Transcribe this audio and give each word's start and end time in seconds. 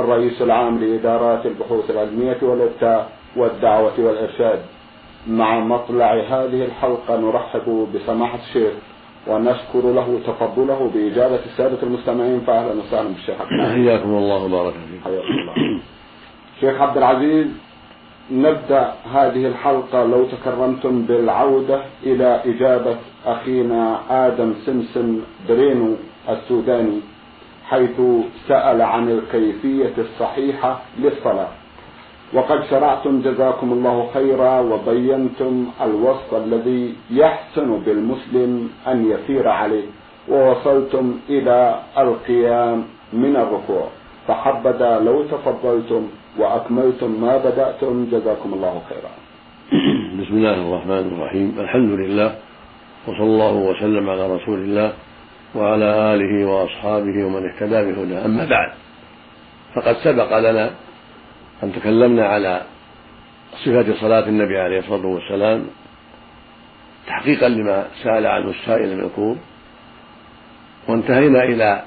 الرئيس 0.00 0.42
العام 0.42 0.78
لإدارات 0.78 1.46
البحوث 1.46 1.90
العلمية 1.90 2.38
والإفتاء 2.42 3.10
والدعوة 3.36 3.92
والإرشاد. 3.98 4.60
مع 5.26 5.60
مطلع 5.60 6.12
هذه 6.14 6.64
الحلقة 6.64 7.16
نرحب 7.16 7.88
بسماحة 7.94 8.38
الشيخ 8.38 8.72
ونشكر 9.26 9.92
له 9.92 10.20
تفضله 10.26 10.90
بإجابة 10.94 11.40
السادة 11.46 11.82
المستمعين. 11.82 12.40
فأهلا 12.40 12.72
وسهلا 12.80 13.08
بالشيخ 13.08 13.36
حياكم 13.74 14.08
الله 14.08 14.44
وبارك 14.44 14.72
فيكم. 14.72 15.04
حياكم 15.04 15.34
الله. 15.40 15.80
شيخ 16.60 16.80
عبد 16.80 16.96
العزيز 16.96 17.46
نبدأ 18.32 18.92
هذه 19.12 19.46
الحلقة 19.46 20.04
لو 20.04 20.24
تكرمتم 20.24 21.02
بالعودة 21.02 21.82
إلى 22.02 22.42
إجابة 22.46 22.96
أخينا 23.26 24.00
آدم 24.10 24.54
سمسم 24.66 25.20
برينو 25.48 25.96
السوداني. 26.28 27.00
حيث 27.68 28.00
سأل 28.48 28.82
عن 28.82 29.10
الكيفية 29.10 29.92
الصحيحة 29.98 30.80
للصلاة. 30.98 31.48
وقد 32.34 32.64
شرعتم 32.70 33.20
جزاكم 33.20 33.72
الله 33.72 34.08
خيرا 34.14 34.60
وبينتم 34.60 35.66
الوصف 35.80 36.34
الذي 36.34 36.94
يحسن 37.10 37.78
بالمسلم 37.86 38.70
أن 38.88 39.10
يسير 39.10 39.48
عليه 39.48 39.84
ووصلتم 40.28 41.14
إلى 41.28 41.80
القيام 41.98 42.84
من 43.12 43.36
الركوع. 43.36 43.88
فحبذا 44.28 45.00
لو 45.00 45.22
تفضلتم 45.22 46.02
وأكملتم 46.38 47.10
ما 47.20 47.36
بدأتم 47.36 48.06
جزاكم 48.12 48.54
الله 48.54 48.82
خيرا. 48.88 49.12
بسم 50.20 50.34
الله 50.34 50.56
الرحمن 50.68 51.04
الرحيم. 51.12 51.54
الحمد 51.58 51.90
لله 51.90 52.34
وصلى 53.08 53.24
الله 53.24 53.54
وسلم 53.54 54.10
على 54.10 54.34
رسول 54.36 54.58
الله. 54.58 54.92
وعلى 55.54 56.14
آله 56.14 56.46
وأصحابه 56.46 57.24
ومن 57.24 57.50
اهتدى 57.50 57.92
بهداه. 57.92 58.24
أما 58.24 58.44
بعد 58.44 58.72
فقد 59.74 59.96
سبق 59.96 60.38
لنا 60.38 60.70
أن 61.62 61.72
تكلمنا 61.72 62.26
على 62.26 62.62
صفة 63.64 63.94
صلاة 64.00 64.28
النبي 64.28 64.58
عليه 64.58 64.78
الصلاة 64.78 65.06
والسلام 65.06 65.64
تحقيقا 67.06 67.48
لما 67.48 67.86
سأل 68.02 68.26
عنه 68.26 68.50
السائل 68.50 68.92
المذكور 68.92 69.36
وانتهينا 70.88 71.42
إلى 71.42 71.82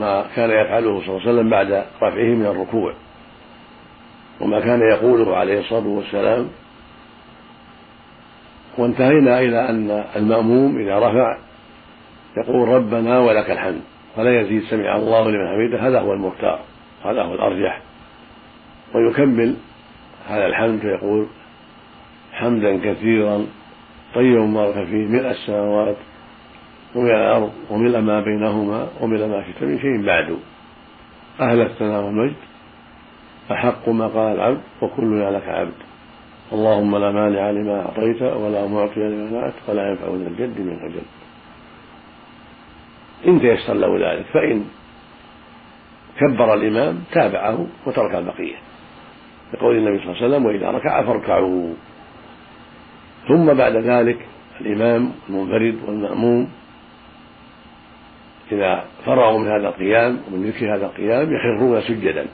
ما 0.00 0.26
كان 0.36 0.50
يفعله 0.50 1.00
صلى 1.00 1.08
الله 1.08 1.20
عليه 1.20 1.30
وسلم 1.30 1.50
بعد 1.50 1.72
رفعه 2.02 2.34
من 2.34 2.46
الركوع. 2.46 2.94
وما 4.40 4.60
كان 4.60 4.80
يقوله 4.92 5.36
عليه 5.36 5.60
الصلاة 5.60 5.86
والسلام 5.86 6.48
وانتهينا 8.78 9.40
إلى 9.40 9.68
أن 9.68 10.04
المأموم 10.16 10.78
إذا 10.78 10.98
رفع 10.98 11.38
يقول 12.36 12.68
ربنا 12.68 13.18
ولك 13.18 13.50
الحمد 13.50 13.80
ولا 14.16 14.40
يزيد 14.40 14.62
سمع 14.62 14.96
الله 14.96 15.30
لمن 15.30 15.48
حمده. 15.48 15.88
هذا 15.88 16.00
هو 16.00 16.12
المختار 16.12 16.60
هذا 17.04 17.22
هو 17.22 17.34
الأرجح. 17.34 17.80
ويكمل 18.94 19.56
هذا 20.28 20.46
الحمد 20.46 20.80
فيقول 20.80 21.26
حمدا 22.32 22.92
كثيرا 22.92 23.46
طيبا 24.14 24.40
مباركا 24.40 24.84
فيه 24.84 25.06
ملء 25.06 25.30
السماوات 25.30 25.96
وملء 26.94 27.14
الأرض 27.14 27.52
وملء 27.70 28.00
ما 28.00 28.20
بينهما 28.20 28.88
وملء 29.00 29.26
ما 29.26 29.44
شئت 29.44 29.62
من 29.62 29.80
شيء 29.80 30.06
بعد. 30.06 30.36
أهل 31.40 31.60
الثناء 31.60 32.04
والمجد 32.04 32.36
أحق 33.52 33.88
ما 33.88 34.06
قال 34.06 34.34
العبد 34.34 34.60
وكلنا 34.82 35.30
لك 35.30 35.48
عبد. 35.48 35.72
اللهم 36.52 36.96
لا 36.96 37.10
مانع 37.10 37.50
لما 37.50 37.80
أعطيت 37.80 38.22
ولا 38.22 38.66
معطي 38.66 39.00
لما 39.00 39.30
منعت 39.30 39.54
ولا 39.68 39.88
ينفع 39.88 40.06
ذا 40.06 40.28
الجد 40.28 40.60
منك 40.60 40.82
الجد. 40.82 41.15
إن 43.26 43.40
تيسر 43.40 43.74
له 43.74 44.12
ذلك 44.12 44.26
فإن 44.26 44.64
كبر 46.20 46.54
الإمام 46.54 47.04
تابعه 47.12 47.66
وترك 47.86 48.14
البقية 48.14 48.56
لقول 49.54 49.76
النبي 49.76 49.98
صلى 49.98 50.06
الله 50.06 50.16
عليه 50.16 50.26
وسلم 50.26 50.46
وإذا 50.46 50.70
ركع 50.70 51.02
فاركعوا. 51.02 51.74
ثم 53.28 53.54
بعد 53.54 53.76
ذلك 53.76 54.26
الإمام 54.60 55.12
المنفرد 55.28 55.78
والمأموم 55.86 56.48
إذا 58.52 58.84
فرغوا 59.06 59.38
من 59.38 59.46
هذا 59.46 59.68
القيام 59.68 60.20
ومن 60.28 60.50
ذكر 60.50 60.74
هذا 60.74 60.86
القيام 60.86 61.34
يخرون 61.34 61.80
سجدا. 61.80 62.26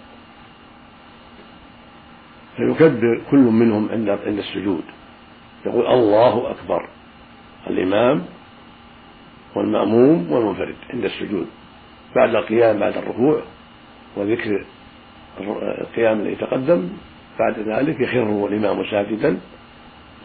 فيكبر 2.56 3.20
كل 3.31 3.38
منهم 3.38 3.88
عند 3.88 4.08
عند 4.08 4.38
السجود. 4.38 4.84
يقول 5.66 5.86
الله 5.86 6.50
أكبر. 6.50 6.88
الإمام 7.70 8.25
والمأموم 9.54 10.32
والمنفرد 10.32 10.74
عند 10.90 11.04
السجود 11.04 11.46
بعد 12.16 12.34
القيام 12.34 12.78
بعد 12.78 12.96
الركوع 12.96 13.42
وذكر 14.16 14.64
القيام 15.80 16.20
الذي 16.20 16.34
تقدم 16.34 16.88
بعد 17.38 17.58
ذلك 17.58 18.00
يخر 18.00 18.46
الإمام 18.46 18.84
ساجدا 18.90 19.38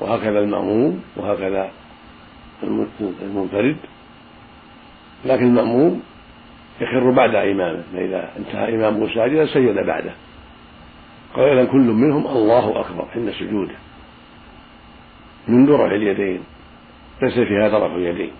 وهكذا 0.01 0.39
المأموم 0.39 1.03
وهكذا 1.17 1.71
المنفرد. 3.21 3.77
لكن 5.25 5.45
المأموم 5.45 6.03
يخر 6.81 7.11
بعد 7.11 7.35
إمامه 7.35 7.83
فإذا 7.93 8.29
انتهى 8.37 8.75
إمامه 8.75 9.13
ساجدا 9.15 9.45
سجد 9.45 9.85
بعده. 9.85 10.11
قائلا 11.33 11.65
كل 11.65 11.77
منهم 11.77 12.27
الله 12.27 12.81
أكبر 12.81 13.07
عند 13.15 13.31
سجوده. 13.31 13.75
من 15.47 15.69
رفع 15.69 15.85
اليدين 15.85 16.39
ليس 17.21 17.33
في 17.33 17.57
هذا 17.63 17.77
رفع 17.77 17.95
اليدين. 17.95 18.31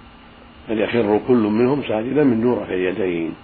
بل 0.70 0.82
يخر 0.82 1.20
كل 1.28 1.38
منهم 1.38 1.84
ساجدا 1.84 2.24
من 2.24 2.54
رفع 2.54 2.74
اليدين. 2.74 3.36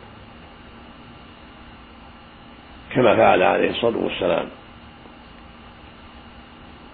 كما 2.93 3.15
فعل 3.15 3.43
عليه 3.43 3.69
الصلاة 3.69 3.97
والسلام. 3.97 4.47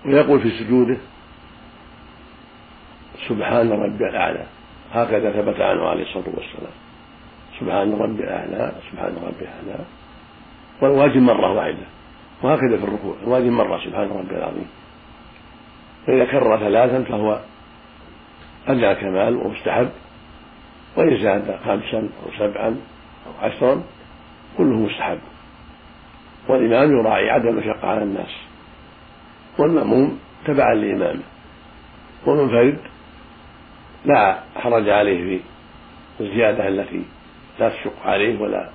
ويقول 0.05 0.39
في 0.39 0.49
سجوده 0.49 0.97
سبحان 3.27 3.71
ربي 3.71 4.09
الأعلى. 4.09 4.45
هكذا 4.93 5.31
ثبت 5.31 5.61
عنه 5.61 5.87
عليه 5.87 6.03
الصلاة 6.03 6.29
والسلام. 6.35 6.73
سبحان 7.59 7.93
ربي 7.93 8.23
الأعلى 8.23 8.71
سبحان 8.91 9.15
ربي 9.15 9.41
الأعلى. 9.41 9.85
والواجب 10.81 11.21
مرة 11.21 11.53
واحدة. 11.53 11.85
وهكذا 12.43 12.77
في 12.77 12.83
الركوع. 12.83 13.15
الواجب 13.23 13.51
مرة 13.51 13.77
سبحان 13.85 14.09
ربي 14.09 14.37
العظيم. 14.37 14.67
فإذا 16.07 16.25
كرر 16.25 16.59
ثلاثا 16.59 17.03
فهو 17.03 17.39
أدنى 18.67 18.91
الكمال 18.91 19.35
ومستحب. 19.35 19.89
وإن 20.97 21.23
زاد 21.23 21.59
خمسا 21.65 21.97
أو 21.97 22.31
سبعا 22.39 22.67
أو 23.27 23.45
عشرا 23.45 23.83
كله 24.57 24.75
مستحب. 24.75 25.19
والإمام 26.47 26.99
يراعي 26.99 27.29
عدم 27.29 27.47
المشقة 27.49 27.87
على 27.87 28.03
الناس. 28.03 28.31
والمأموم 29.59 30.19
تبعا 30.45 30.73
لإمامه 30.73 31.23
والمنفرد 32.25 32.77
لا 34.05 34.39
حرج 34.55 34.89
عليه 34.89 35.39
في 36.17 36.23
الزيادة 36.23 36.67
التي 36.67 37.03
لا 37.59 37.69
تشق 37.69 37.93
عليه 38.05 38.39
ولا 38.41 38.69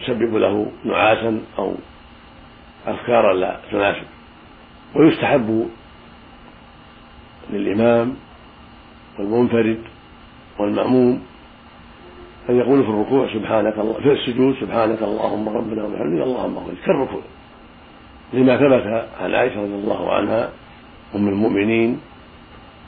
تسبب 0.00 0.36
له 0.36 0.72
نعاسا 0.84 1.40
أو 1.58 1.74
أفكارا 2.86 3.34
لا 3.34 3.60
تناسب. 3.70 4.06
ويستحب 4.94 5.68
للإمام 7.50 8.16
والمنفرد 9.18 9.82
والمأموم 10.58 11.22
أن 12.50 12.58
يقول 12.58 12.84
في 12.84 12.90
الركوع 12.90 13.34
سبحانك 13.34 13.78
الله 13.78 13.92
في 13.92 14.12
السجود 14.12 14.54
سبحانك 14.60 15.02
اللهم 15.02 15.48
ربنا 15.48 15.84
وبحمدك 15.84 16.22
اللهم 16.22 16.56
اغفر 16.56 16.74
كالركوع. 16.86 17.20
لما 18.32 18.56
ثبت 18.56 19.08
عن 19.20 19.34
عائشة 19.34 19.62
رضي 19.62 19.74
الله 19.74 20.12
عنها 20.12 20.50
أم 21.14 21.28
المؤمنين 21.28 22.00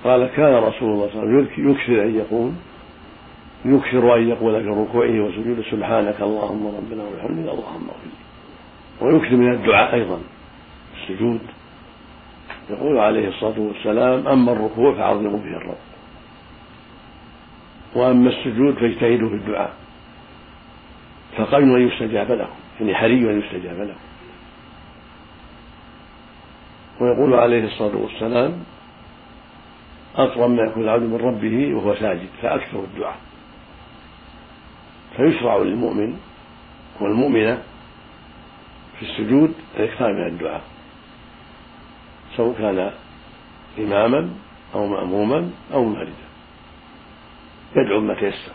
قال 0.05 0.27
كان 0.27 0.55
رسول 0.55 0.91
الله 0.93 1.09
صلى 1.13 1.23
الله 1.23 1.35
عليه 1.35 1.47
وسلم 1.53 1.71
يكثر 1.71 2.03
أن 2.03 2.15
يقول 2.15 2.53
يكثر 3.65 4.17
أن 4.17 4.29
يقول 4.29 4.63
في 4.63 4.69
ركوعه 4.69 5.21
وسجوده 5.27 5.63
سبحانك 5.71 6.17
اللهم 6.21 6.67
ربنا 6.67 7.03
وبحمدك 7.05 7.49
اللهم 7.49 7.89
اغفر. 7.89 8.15
ويكثر 9.01 9.37
من 9.37 9.53
الدعاء 9.53 9.95
أيضا. 9.95 10.19
السجود 10.97 11.41
يقول 12.71 12.99
عليه 12.99 13.29
الصلاة 13.29 13.61
والسلام 13.61 14.29
أما 14.29 14.53
الركوع 14.53 14.95
فعظموا 14.95 15.39
فيه 15.39 15.57
الرب. 15.57 15.83
وأما 17.95 18.31
السجود 18.31 18.75
فاجتهدوا 18.75 19.29
في 19.29 19.35
الدعاء. 19.35 19.73
فقبلوا 21.37 21.77
أن 21.77 21.89
يستجاب 21.89 22.33
لكم 22.33 22.55
يعني 22.81 22.95
حري 22.95 23.31
أن 23.31 23.41
يستجاب 23.41 23.77
له. 23.77 23.97
ويقول 27.01 27.35
عليه 27.35 27.65
الصلاة 27.65 27.97
والسلام 27.97 28.63
أقرب 30.17 30.51
ما 30.51 30.63
يكون 30.63 30.83
العبد 30.83 31.03
من 31.03 31.17
ربه 31.17 31.75
وهو 31.75 31.95
ساجد 31.95 32.29
فأكثر 32.43 32.85
الدعاء. 32.85 33.17
فيشرع 35.17 35.57
للمؤمن 35.57 36.17
والمؤمنة 37.01 37.63
في 38.99 39.03
السجود 39.03 39.55
الإكثار 39.77 40.13
من 40.13 40.27
الدعاء 40.27 40.63
سواء 42.37 42.55
كان 42.59 42.91
إماما 43.79 44.31
أو 44.75 44.87
مأموما 44.87 45.51
أو 45.73 45.85
منفردا 45.85 46.28
يدعو 47.77 48.01
ما 48.01 48.15
تيسر. 48.15 48.53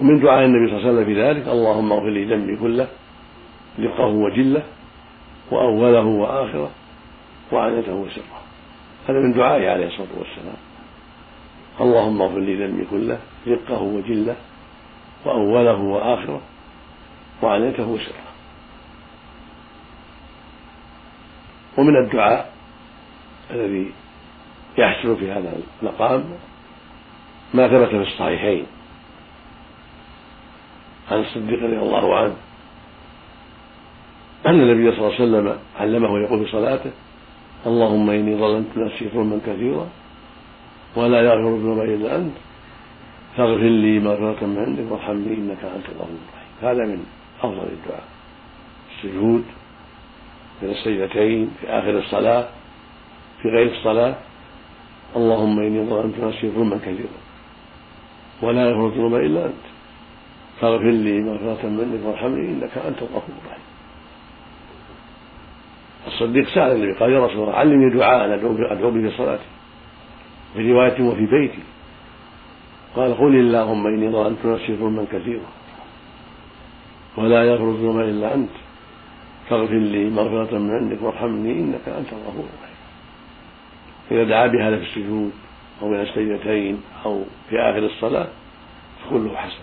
ومن 0.00 0.20
دعاء 0.20 0.44
النبي 0.44 0.70
صلى 0.70 0.78
الله 0.78 0.88
عليه 0.88 0.98
وسلم 0.98 1.04
في 1.04 1.22
ذلك 1.22 1.48
اللهم 1.48 1.92
اغفر 1.92 2.08
لي 2.08 2.24
ذنبي 2.24 2.56
كله 2.56 2.88
دقه 3.78 4.06
وجله 4.06 4.62
وأوله 5.50 6.06
وآخره 6.06 6.70
وعنته 7.52 7.94
وسره. 7.94 8.40
هذا 9.08 9.18
من 9.18 9.32
دعائه 9.32 9.70
عليه 9.70 9.86
الصلاة 9.86 10.18
والسلام. 10.18 10.56
اللهم 11.80 12.22
اغفر 12.22 12.38
لي 12.38 12.66
ذنبي 12.66 12.84
كله 12.90 13.18
دقه 13.46 13.82
وجله 13.82 14.36
وأوله 15.24 15.80
وآخره 15.80 16.40
وعنته 17.42 17.88
وسره. 17.88 18.28
ومن 21.78 21.96
الدعاء 21.96 22.52
الذي 23.50 23.92
يحصل 24.78 25.16
في 25.16 25.32
هذا 25.32 25.52
المقام 25.82 26.24
ما 27.54 27.68
ثبت 27.68 27.88
في 27.88 28.02
الصحيحين. 28.02 28.66
عن 31.10 31.20
الصديق 31.20 31.62
رضي 31.62 31.78
الله 31.78 32.16
عنه 32.18 32.36
أن 34.46 34.60
النبي 34.60 34.96
صلى 34.96 34.98
الله 34.98 35.14
عليه 35.14 35.24
وسلم 35.24 35.58
علمه 35.80 36.18
يقول 36.18 36.44
في 36.44 36.52
صلاته 36.52 36.90
اللهم 37.66 38.10
إني 38.10 38.36
ظلمت 38.36 38.76
نفسي 38.76 39.08
ظلما 39.08 39.40
كثيرا 39.46 39.88
ولا 40.96 41.20
يغفر 41.20 41.54
الذنوب 41.54 41.78
إلا 41.78 42.16
أنت 42.16 42.36
فاغفر 43.36 43.62
لي 43.62 43.98
مغفرة 43.98 44.46
من 44.46 44.58
عندك 44.58 44.92
وارحمني 44.92 45.34
إنك 45.34 45.64
أنت 45.64 45.86
الغفور 45.88 46.18
الرحيم. 46.28 46.52
هذا 46.62 46.84
من 46.86 47.04
أفضل 47.38 47.68
الدعاء. 47.72 48.04
السجود 48.96 49.44
بين 50.62 50.70
السجدتين 50.70 51.50
في 51.60 51.66
آخر 51.68 51.98
الصلاة 51.98 52.48
في 53.42 53.48
غير 53.48 53.72
الصلاة 53.72 54.14
اللهم 55.16 55.58
إني 55.58 55.90
ظلمت 55.90 56.18
نفسي 56.20 56.50
ظلما 56.50 56.76
كثيرا. 56.76 57.18
ولا 58.42 58.68
يغفر 58.68 58.86
الذنوب 58.86 59.14
إلا 59.14 59.46
أنت. 59.46 59.66
فاغفر 60.60 60.90
لي 60.90 61.20
مغفرة 61.20 61.68
منك 61.68 62.04
وارحمني 62.04 62.48
إنك 62.48 62.78
أنت 62.78 62.98
الغفور 63.02 63.34
الرحيم. 63.44 63.64
الصديق 66.06 66.48
سأل 66.54 66.72
النبي 66.72 66.92
قال 66.98 67.12
يا 67.12 67.26
رسول 67.26 67.40
الله 67.42 67.54
علمني 67.54 67.98
دعاء 67.98 68.34
أدعو 68.72 68.90
به 68.90 69.10
في 69.10 69.16
صلاتي. 69.16 69.48
في 70.54 70.72
رواية 70.72 71.02
وفي 71.02 71.26
بيتي. 71.26 71.62
قال 72.96 73.18
قل 73.18 73.34
اللهم 73.34 73.86
إني 73.86 74.10
ظلمت 74.10 74.46
نفسي 74.46 74.76
ظلما 74.76 75.04
كثيرا. 75.12 75.50
ولا 77.16 77.44
يغفر 77.44 77.70
الذنوب 77.70 78.00
إلا 78.00 78.34
أنت. 78.34 78.50
فاغفر 79.48 79.74
لي 79.74 80.10
مغفرة 80.10 80.58
من 80.58 80.70
عندك 80.70 81.02
وارحمني 81.02 81.52
إنك 81.52 81.88
أنت 81.88 82.12
الغفور 82.12 82.44
الرحيم. 82.44 82.67
إذا 84.10 84.24
دعا 84.24 84.46
بهذا 84.46 84.76
في 84.76 84.82
السجود 84.82 85.32
أو 85.82 85.90
بين 85.90 86.00
السجدتين 86.00 86.82
أو 87.04 87.24
في 87.50 87.60
آخر 87.60 87.78
الصلاة 87.78 88.28
فكله 89.04 89.36
حسن. 89.36 89.62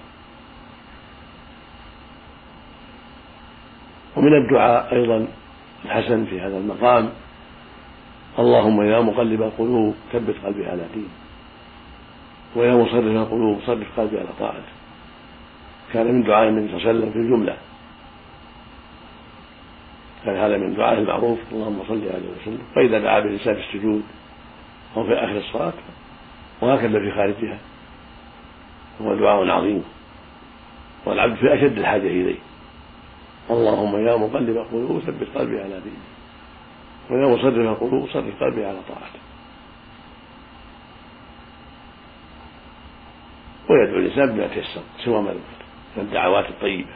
ومن 4.18 4.34
الدعاء 4.34 4.96
أيضا 4.96 5.28
الحسن 5.86 6.26
في 6.26 6.42
هذا 6.42 6.58
المقام. 6.58 7.10
اللهم 8.40 8.82
يا 8.82 9.00
مقلب 9.00 9.42
القلوب 9.42 9.96
ثبت 10.14 10.36
قلبي 10.46 10.66
على 10.66 10.86
دينك. 10.94 11.10
ويا 12.56 12.76
مصرف 12.76 13.06
القلوب 13.06 13.60
صرف 13.66 14.00
قلبي 14.00 14.20
على 14.20 14.30
طاعتك. 14.40 14.76
كان 15.94 16.06
من 16.06 16.24
دعاء 16.24 16.50
النبي 16.50 16.68
صلى 16.68 16.78
الله 16.78 16.90
عليه 16.90 17.00
وسلم 17.00 17.12
في 17.12 17.20
الجملة. 17.20 17.58
كان 20.26 20.36
هذا 20.36 20.58
من 20.58 20.76
دعائه 20.76 20.98
المعروف. 20.98 21.40
اللهم 21.52 21.84
صل 21.88 22.02
عليه 22.02 22.30
وسلم. 22.42 22.62
فإذا 22.76 23.00
دعا 23.00 23.20
بالإنسان 23.20 23.54
في 23.54 23.62
السجود 23.62 24.04
أو 24.98 25.04
في 25.04 25.14
آخر 25.14 25.38
الصلاة 25.38 25.74
وهكذا 26.62 27.00
في 27.00 27.12
خارجها. 27.12 27.58
هو 29.02 29.16
دعاء 29.16 29.50
عظيم. 29.50 29.84
والعبد 31.06 31.36
في 31.36 31.54
أشد 31.54 31.78
الحاجة 31.78 32.08
إليه. 32.08 32.40
اللهم 33.50 34.08
يا 34.08 34.16
مقلب 34.16 34.58
القلوب 34.58 35.00
ثبت 35.00 35.28
قلبي 35.36 35.62
على 35.62 35.82
دينك. 35.82 36.06
ويا 37.10 37.36
مصرف 37.36 37.56
القلوب 37.56 38.10
صرف 38.10 38.44
قلبي 38.44 38.66
على 38.66 38.78
طاعتك. 38.90 39.26
ويدعو 43.70 44.00
الإنسان 44.00 44.36
بما 44.36 44.48
تيسر 44.48 44.82
سوى 45.06 45.22
ما 45.22 45.30
ذكر 45.30 45.66
من 45.98 46.04
الدعوات 46.04 46.50
الطيبة. 46.50 46.94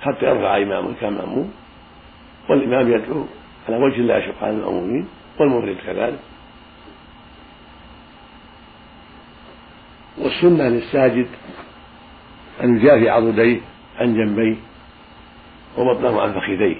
حتى 0.00 0.26
يرفع 0.26 0.56
إمامه 0.56 0.94
كمأموم 1.00 1.52
والإمام 2.50 2.92
يدعو 2.92 3.24
على 3.68 3.76
وجه 3.76 4.00
لا 4.00 4.18
يشق 4.18 4.44
على 4.44 4.52
المأمومين 4.52 5.08
والمنفرد 5.40 5.76
كذلك. 5.86 6.18
والسنة 10.44 10.68
للساجد 10.68 11.26
أن 12.62 12.76
يجافي 12.76 13.08
عضديه 13.08 13.60
عن 13.98 14.14
جنبيه 14.14 14.56
وبطنه 15.78 16.20
عن 16.20 16.32
فخذيه 16.32 16.76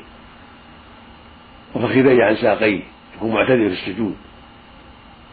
وفخذيه 1.75 2.25
عن 2.25 2.37
ساقيه 2.37 2.83
يكون 3.17 3.35
معتدل 3.35 3.69
في 3.69 3.89
السجود. 3.89 4.17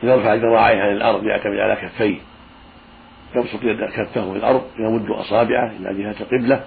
يرفع 0.04 0.33
ذراعيه 0.33 0.81
عن 0.81 0.92
الأرض 0.92 1.24
يعتمد 1.24 1.60
على 1.60 1.75
كفيه. 1.75 2.19
يبسط 3.36 3.63
يد 3.63 3.83
كفه 3.83 4.31
في 4.31 4.38
الأرض 4.38 4.63
يمد 4.80 5.10
أصابعه 5.10 5.72
إلى 5.72 6.04
جهة 6.04 6.16
القبلة 6.22 6.63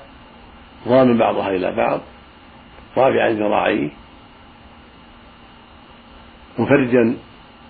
ضامن 0.88 1.18
بعضها 1.18 1.48
إلى 1.48 1.72
بعض. 1.72 2.00
رافعا 2.96 3.30
ذراعيه 3.30 3.90
مفرجا 6.58 7.16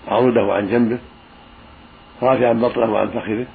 عروده 0.07 0.53
عن 0.53 0.67
جنبه. 0.67 0.99
رافعا 2.21 2.53
بطنه 2.53 2.97
عن 2.97 3.07
فخذه. 3.07 3.45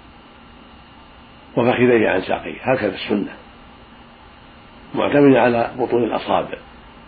وفخذيه 1.57 2.09
عن 2.09 2.23
ساقيه. 2.23 2.61
هكذا 2.63 2.95
السنة. 2.95 3.33
معتمدا 4.95 5.41
على 5.41 5.71
بطون 5.79 6.05
الأصابع 6.05 6.59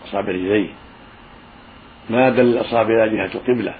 أصابع 0.04 0.28
رجليه 0.28 0.68
ما 2.10 2.30
دل 2.30 2.40
الأصابع 2.40 3.04
إلى 3.04 3.16
جهة 3.16 3.34
القبلة. 3.34 3.74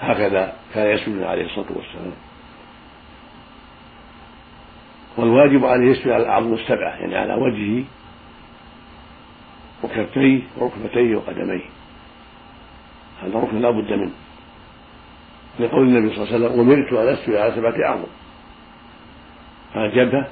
هكذا 0.00 0.52
كان 0.74 0.86
يسجد 0.86 1.22
عليه 1.22 1.44
الصلاة 1.44 1.66
والسلام. 1.76 2.12
والواجب 5.16 5.64
عليه 5.64 5.90
يسجد 5.90 6.08
على 6.08 6.22
الأعظم 6.22 6.54
السبعة 6.54 6.96
يعني 7.00 7.16
على 7.16 7.34
وجهه 7.34 7.84
وكفيه 9.84 10.42
وركبتيه 10.56 11.16
وقدميه. 11.16 11.64
هذا 13.22 13.38
ركن 13.38 13.60
لا 13.60 13.70
بد 13.70 13.92
منه. 13.92 14.12
لقول 15.60 15.88
النبي 15.88 16.14
صلى 16.14 16.24
الله 16.24 16.34
عليه 16.34 16.46
وسلم 16.46 16.60
أمرت 16.60 16.92
أن 16.92 17.08
أسجد 17.08 17.34
على 17.34 17.52
سبعة 17.54 17.88
أعظم 17.88 18.08
على 19.74 19.86
الجبهة 19.86 20.28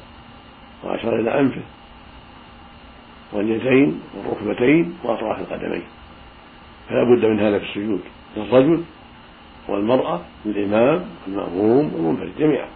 وأشار 0.82 1.20
إلى 1.20 1.40
أنفه 1.40 1.62
واليدين 3.32 4.00
والركبتين 4.16 4.98
وأطراف 5.04 5.38
القدمين. 5.38 5.82
فلا 6.88 7.04
بد 7.04 7.24
من 7.24 7.40
هذا 7.40 7.58
في 7.58 7.64
السجود. 7.64 8.00
للرجل 8.36 8.84
والمرأة 9.68 10.20
للإمام 10.44 11.04
والمأموم 11.26 11.94
والمنفرد 11.94 12.32
جميعا. 12.38 12.68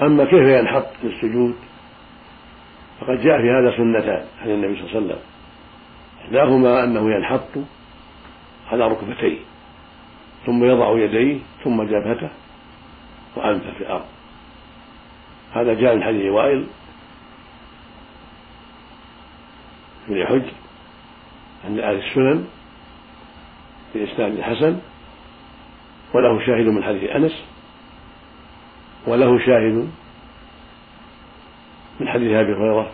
أما 0.00 0.24
كيف 0.24 0.42
ينحط 0.60 0.86
في 1.00 1.06
السجود؟ 1.06 1.54
فقد 3.00 3.20
جاء 3.20 3.40
في 3.40 3.50
هذا 3.50 3.76
سنتان 3.76 4.24
عن 4.42 4.50
النبي 4.50 4.76
صلى 4.76 4.84
الله 4.84 4.96
عليه 4.96 5.06
وسلم. 5.06 5.18
إحداهما 6.24 6.84
أنه 6.84 7.14
ينحط 7.16 7.50
على 8.72 8.88
ركبتيه 8.88 9.38
ثم 10.46 10.64
يضع 10.64 10.98
يديه 10.98 11.38
ثم 11.64 11.82
جبهته 11.82 12.30
وأنفه 13.36 13.72
في 13.72 13.80
الأرض. 13.80 14.04
هذا 15.52 15.74
جاء 15.74 15.96
من 15.96 16.02
حديث 16.02 16.32
وائل 16.32 16.66
بن 20.08 20.26
حج 20.26 20.42
عند 21.64 21.78
أهل 21.78 21.96
السنن 21.96 22.44
في 23.92 24.04
إسناد 24.04 24.32
الحسن 24.32 24.80
وله 26.14 26.46
شاهد 26.46 26.66
من 26.66 26.84
حديث 26.84 27.10
أنس 27.10 27.44
وله 29.06 29.38
شاهد 29.38 29.90
من 32.00 32.08
حديث 32.08 32.32
أبي 32.32 32.52
هريرة 32.52 32.90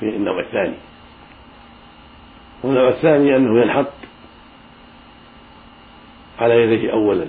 في 0.00 0.08
النوع 0.08 0.40
الثاني. 0.40 0.74
والنوع 2.62 2.88
الثاني 2.88 3.36
أنه 3.36 3.62
ينحط 3.62 3.92
على 6.38 6.54
يديه 6.54 6.92
أولا. 6.92 7.28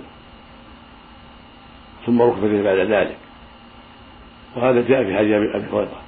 ثم 2.05 2.21
ركبتيه 2.21 2.61
بعد 2.61 2.77
ذلك. 2.77 3.17
وهذا 4.55 4.81
جاء 4.81 5.03
في 5.03 5.17
حديث 5.17 5.31
أبي 5.33 5.67
هريرة. 5.73 6.01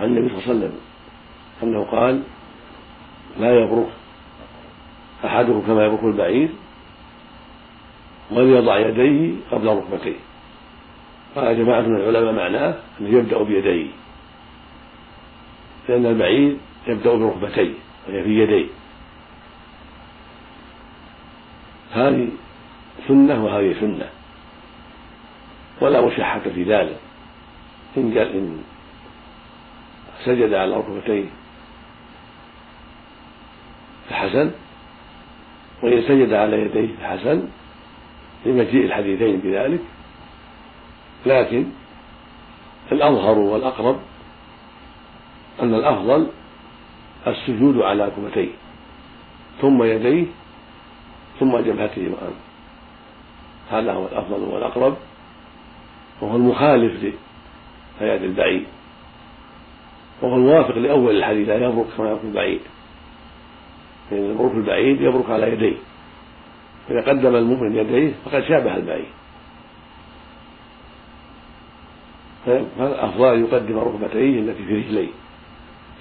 عن 0.00 0.04
النبي 0.04 0.28
صلى 0.28 0.38
الله 0.38 0.48
عليه 0.48 0.56
وسلم 0.58 0.78
أنه 1.62 1.84
قال 1.84 2.22
لا 3.38 3.60
يبرك 3.60 3.88
أحدكم 5.24 5.62
كما 5.66 5.84
يبرك 5.86 6.04
البعير 6.04 6.48
وليضع 8.30 8.78
يديه 8.78 9.34
قبل 9.50 9.66
ركبتيه. 9.66 10.16
قال 11.36 11.58
جماعة 11.58 11.80
من 11.80 11.96
العلماء 11.96 12.32
معناه 12.32 12.74
أنه 13.00 13.18
يبدأ 13.18 13.42
بيديه 13.42 13.86
لأن 15.88 16.06
البعير 16.06 16.56
يبدأ 16.86 17.14
بركبتيه 17.14 17.74
وهي 18.08 18.22
في 18.22 18.42
يديه. 18.42 18.66
هذه 21.94 22.28
سنة 23.08 23.44
وهذه 23.44 23.80
سنة. 23.80 24.08
ولا 25.80 26.00
مشحة 26.06 26.40
في 26.54 26.62
ذلك. 26.62 26.98
إن 27.96 28.18
قال 28.18 28.28
إن 28.36 28.58
سجد 30.24 30.52
على 30.54 30.76
ركبتيه 30.76 31.24
فحسن 34.10 34.50
وإن 35.82 36.02
سجد 36.02 36.32
على 36.32 36.60
يديه 36.60 36.88
فحسن 37.00 37.48
لمجيء 38.46 38.84
الحديثين 38.84 39.40
بذلك. 39.40 39.80
لكن 41.26 41.66
الأظهر 42.92 43.38
والأقرب 43.38 44.00
أن 45.62 45.74
الأفضل 45.74 46.26
السجود 47.26 47.78
على 47.78 48.04
ركبتيه 48.04 48.50
ثم 49.60 49.82
يديه 49.82 50.26
ثم 51.40 51.56
جبهته 51.56 52.02
وأنفه 52.02 52.54
هذا 53.70 53.92
هو 53.92 54.06
الأفضل 54.06 54.40
والأقرب 54.40 54.96
وهو 56.20 56.36
المخالف 56.36 57.14
لحياة 57.96 58.16
البعيد 58.16 58.64
وهو 60.22 60.36
الموافق 60.36 60.78
لأول 60.78 61.16
الحديث 61.16 61.48
لا 61.48 61.54
يبرك 61.54 61.86
كما 61.96 62.10
يبرك 62.10 62.24
البعيد 62.24 62.60
لأن 64.10 64.30
البرك 64.30 64.54
البعيد 64.54 65.00
يبرك 65.00 65.30
على 65.30 65.52
يديه. 65.52 65.76
إذا 66.90 67.00
قدم 67.00 67.36
المؤمن 67.36 67.76
يديه 67.76 68.12
فقد 68.24 68.44
شابه 68.44 68.76
البعيد 68.76 69.06
فالأفضل 72.46 73.34
أن 73.34 73.44
يقدم 73.44 73.78
ركبتيه 73.78 74.40
التي 74.40 74.64
في 74.64 74.74
رجليه 74.74 75.08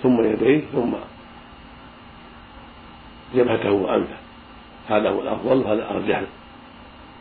ثم 0.04 0.24
يديه 0.24 0.62
ثم 0.74 0.94
جبهته 3.36 3.72
وأنفه 3.72 4.23
هذا 4.90 5.10
هو 5.10 5.22
الأفضل 5.22 5.58
وهذا 5.58 5.90
أرجح 5.90 6.22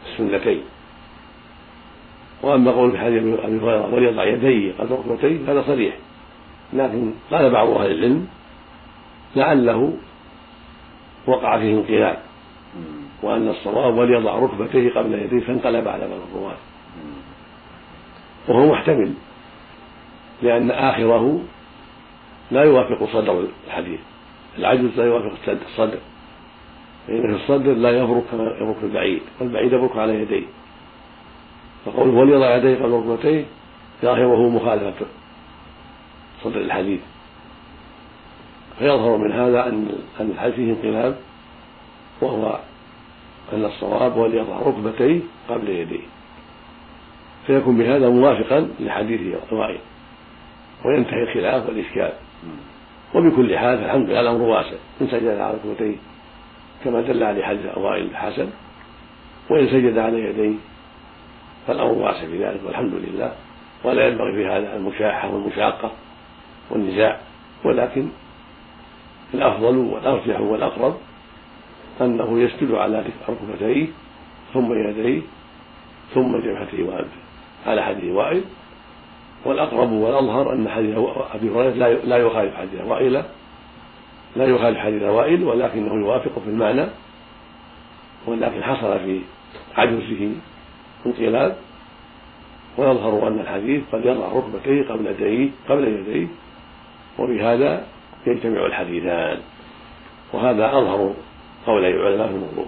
السنتين. 0.06 0.62
وأما 2.42 2.70
قول 2.70 2.92
في 2.92 2.98
حديث 2.98 3.22
أبي 3.22 3.58
هريرة 3.58 3.94
وليضع 3.94 4.24
يديه 4.24 4.72
قبل 4.78 4.92
ركبتيه 4.92 5.52
هذا 5.52 5.62
صريح. 5.66 5.94
لكن 6.72 7.12
قال 7.30 7.50
بعض 7.50 7.68
أهل 7.68 7.90
العلم 7.90 8.26
لعله 9.36 9.92
وقع 11.26 11.58
فيه 11.58 11.74
انقلاب 11.74 12.18
وأن 13.22 13.48
الصواب 13.48 13.98
وليضع 13.98 14.38
ركبتيه 14.38 14.90
قبل 14.90 15.14
يديه 15.14 15.40
فانقلب 15.40 15.88
على 15.88 16.08
بعض 16.08 16.20
الرواة. 16.32 16.56
وهو 18.48 18.72
محتمل 18.72 19.12
لأن 20.42 20.70
آخره 20.70 21.40
لا 22.50 22.62
يوافق 22.62 23.08
صدر 23.12 23.44
الحديث 23.66 24.00
العجز 24.58 24.98
لا 24.98 25.04
يوافق 25.04 25.58
الصدر 25.66 25.98
فإن 27.06 27.22
في 27.22 27.42
الصدر 27.42 27.72
لا 27.72 27.90
يبرك 27.90 28.22
كما 28.30 28.44
يبرك 28.60 28.76
البعيد 28.82 29.22
والبعيد 29.40 29.72
يبرك 29.72 29.96
على 29.96 30.14
يديه. 30.14 30.46
فقوله 31.84 32.12
وليضع 32.12 32.56
يديه 32.56 32.76
قبل 32.76 32.92
ركبتيه؟ 32.92 33.44
ظاهره 34.02 34.48
مخالفة 34.48 35.06
صدر 36.42 36.60
الحديث. 36.60 37.00
فيظهر 38.78 39.16
من 39.16 39.32
هذا 39.32 39.68
أن 39.68 39.88
أن 40.20 40.30
الحديث 40.30 40.54
فيه 40.54 40.70
انقلاب 40.70 41.16
وهو 42.20 42.58
أن 43.52 43.64
الصواب 43.64 44.16
وليضع 44.16 44.58
ركبتيه 44.58 45.20
قبل 45.48 45.68
يديه. 45.68 46.06
فيكون 47.46 47.78
بهذا 47.78 48.08
موافقا 48.08 48.68
لحديث 48.80 49.20
وائل 49.52 49.78
وينتهي 50.84 51.22
الخلاف 51.22 51.68
والإشكال. 51.68 52.12
وبكل 53.14 53.58
حال 53.58 53.78
فالحمد 53.78 54.10
لله 54.10 54.20
الأمر 54.20 54.42
واسع. 54.42 54.76
إن 55.00 55.06
سجد 55.06 55.26
على 55.26 55.54
ركبتيه 55.54 55.96
كما 56.84 57.00
دل 57.00 57.22
عليه 57.22 57.44
حديث 57.44 57.78
وائل 57.78 58.04
الحسن 58.04 58.48
وإن 59.50 59.66
سجد 59.66 59.98
على 59.98 60.20
يديه 60.20 60.54
فالأمر 61.66 61.92
واسع 61.92 62.20
في 62.20 62.44
ذلك 62.44 62.60
والحمد 62.66 62.94
لله 62.94 63.32
ولا 63.84 64.08
ينبغي 64.08 64.32
في 64.32 64.46
هذا 64.46 64.76
المشاحة 64.76 65.34
والمشاقة 65.34 65.90
والنزاع 66.70 67.20
ولكن 67.64 68.08
الأفضل 69.34 69.76
والأرجح 69.76 70.40
والأقرب 70.40 70.96
أنه 72.00 72.40
يسجد 72.40 72.72
على 72.72 73.04
ركبتيه 73.28 73.86
ثم 74.54 74.72
يديه 74.72 75.22
ثم 76.14 76.36
جبهته 76.36 76.82
وأنفه. 76.82 77.22
على 77.66 77.82
حديث 77.82 78.12
وائل 78.12 78.44
والأقرب 79.44 79.92
والأظهر 79.92 80.52
أن 80.52 80.68
حديث 80.68 80.96
أبي 81.34 81.50
هريرة 81.50 81.88
لا 82.04 82.16
يخالف 82.16 82.56
حديث 82.56 82.80
وائل 82.86 83.24
لا 84.36 84.44
يخالف 84.44 84.78
حديث 84.78 85.02
وائل 85.02 85.44
ولكنه 85.44 85.94
يوافق 85.94 86.38
في 86.38 86.50
المعنى 86.50 86.86
ولكن 88.26 88.62
حصل 88.62 88.98
في 88.98 89.20
عجزه 89.76 90.30
انقلاب 91.06 91.56
ويظهر 92.78 93.28
أن 93.28 93.40
الحديث 93.40 93.82
قد 93.92 94.04
يضع 94.04 94.28
ركبتيه 94.32 94.88
قبل 94.88 95.06
يديه 95.06 95.50
قبل 95.68 95.88
يديه 95.88 96.26
وبهذا 97.18 97.86
يجتمع 98.26 98.66
الحديثان. 98.66 99.38
وهذا 100.32 100.66
أظهر 100.66 101.14
قول 101.66 101.84
العلماء 101.84 102.28
في 102.28 102.34
الموضوع. 102.34 102.66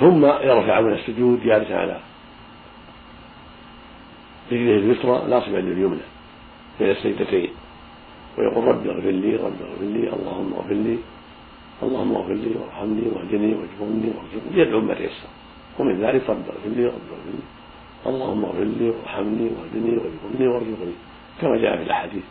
ثم 0.00 0.24
يرفع 0.24 0.80
من 0.80 0.92
السجود 0.92 1.42
جالسا 1.44 1.74
على 1.74 2.00
رجله 4.52 4.76
اليسرى 4.76 5.22
ناصبا 5.28 5.56
لليمنى 5.56 6.00
بين 6.80 6.90
السجدتين. 6.90 7.50
ويقول 8.38 8.64
رب 8.64 8.86
اغفر 8.86 9.10
لي 9.10 9.36
رب 9.36 9.62
اغفر 9.62 9.84
لي 9.84 10.12
اللهم 10.12 10.54
اغفر 10.54 10.74
لي 10.74 10.98
اللهم 11.82 12.14
اغفر 12.16 12.32
لي 12.32 12.54
وارحمني 12.60 13.08
واهدني 13.08 13.54
واجبرني 13.54 14.08
وارزقني 14.16 14.60
يدعو 14.60 14.80
ما 14.80 14.94
تيسر 14.94 15.28
ومن 15.78 16.00
ذلك 16.00 16.30
رب 16.30 16.44
اغفر 16.48 16.68
لي 16.76 16.84
رب 16.86 16.92
اغفر 16.92 17.30
لي. 17.32 17.44
اللهم 18.06 18.44
اغفر 18.44 18.64
لي 18.64 18.90
وارحمني 18.90 19.50
واهدني 19.56 19.90
واجبرني 19.98 20.48
وارزقني 20.48 20.92
كما 21.40 21.56
جاء 21.56 21.76
في 21.76 21.82
الأحاديث. 21.82 22.22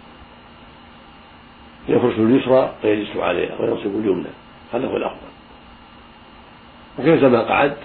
يفرش 1.89 2.20
اليسرى 2.20 2.75
ويجلس 2.84 3.18
عليها 3.18 3.62
وينصب 3.62 4.00
اليمنى. 4.00 4.34
هذا 4.74 4.88
هو 4.88 4.98
الأفضل. 4.98 5.32
وكيفما 7.00 7.41
قعد؟ 7.41 7.77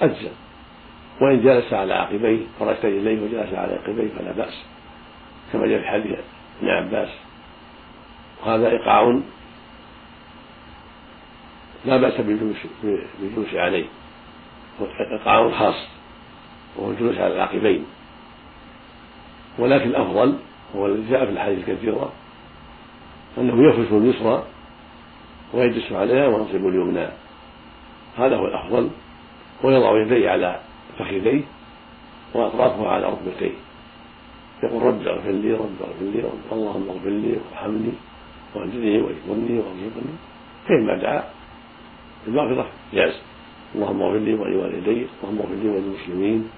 اجزم 0.00 0.34
وإن 1.20 1.42
جلس 1.42 1.72
على 1.72 1.94
عقبيه 1.94 2.38
فرشت 2.58 2.84
إليه 2.84 3.22
وجلس 3.22 3.54
على 3.54 3.72
عقبيه 3.72 4.08
فلا 4.18 4.32
بأس. 4.32 4.64
كما 5.52 5.66
جاء 5.66 5.80
في 5.80 5.86
حديث 5.86 6.18
ابن 6.60 6.70
عباس. 6.70 7.08
وهذا 8.42 8.70
إيقاع 8.70 9.20
لا 11.84 11.96
بأس 11.96 12.20
بالجلوس 12.20 13.54
عليه. 13.54 13.86
إيقاع 15.12 15.50
خاص 15.50 15.74
وهو 16.76 16.90
الجلوس 16.90 17.18
على 17.18 17.34
العقبين. 17.34 17.84
ولكن 19.58 19.88
الأفضل 19.88 20.38
هو 20.76 20.86
الذي 20.86 21.10
جاء 21.10 21.24
في 21.24 21.30
الحديث 21.30 21.68
الكثيرة 21.68 22.12
أنه 23.38 23.68
يفرش 23.68 23.92
اليسرى 23.92 24.44
ويجلس 25.54 25.92
عليها 25.92 26.26
وينصب 26.26 26.66
اليمنى. 26.66 27.06
هذا 28.18 28.36
هو 28.36 28.46
الأفضل. 28.46 28.90
ويضع 29.64 30.02
يديه 30.02 30.30
على 30.30 30.60
فخذيه 30.98 31.42
وأطرافه 32.34 32.88
على 32.88 33.06
ركبتيه. 33.06 33.52
يقول 34.62 34.82
رب 34.82 35.06
اغفر 35.06 35.30
لي 35.30 35.52
رب 35.52 35.76
اغفر 35.80 36.04
لي 36.04 36.30
اللهم 36.52 36.88
اغفر 36.88 37.08
لي 37.08 37.36
وارحمني 37.36 37.92
واهدني 38.56 39.02
واجبرني 39.02 39.58
وارزقني 39.58 40.14
فيما 40.66 40.94
دعا 41.02 41.24
بالمغفرة 42.26 42.66
جاز 42.92 43.14
اللهم 43.74 44.02
اغفر 44.02 44.18
لي 44.18 44.34
ولوالدي 44.34 45.06
اللهم 45.22 45.38
اغفر 45.38 45.54
لي 45.62 45.68
وللمسلمين 45.68 46.48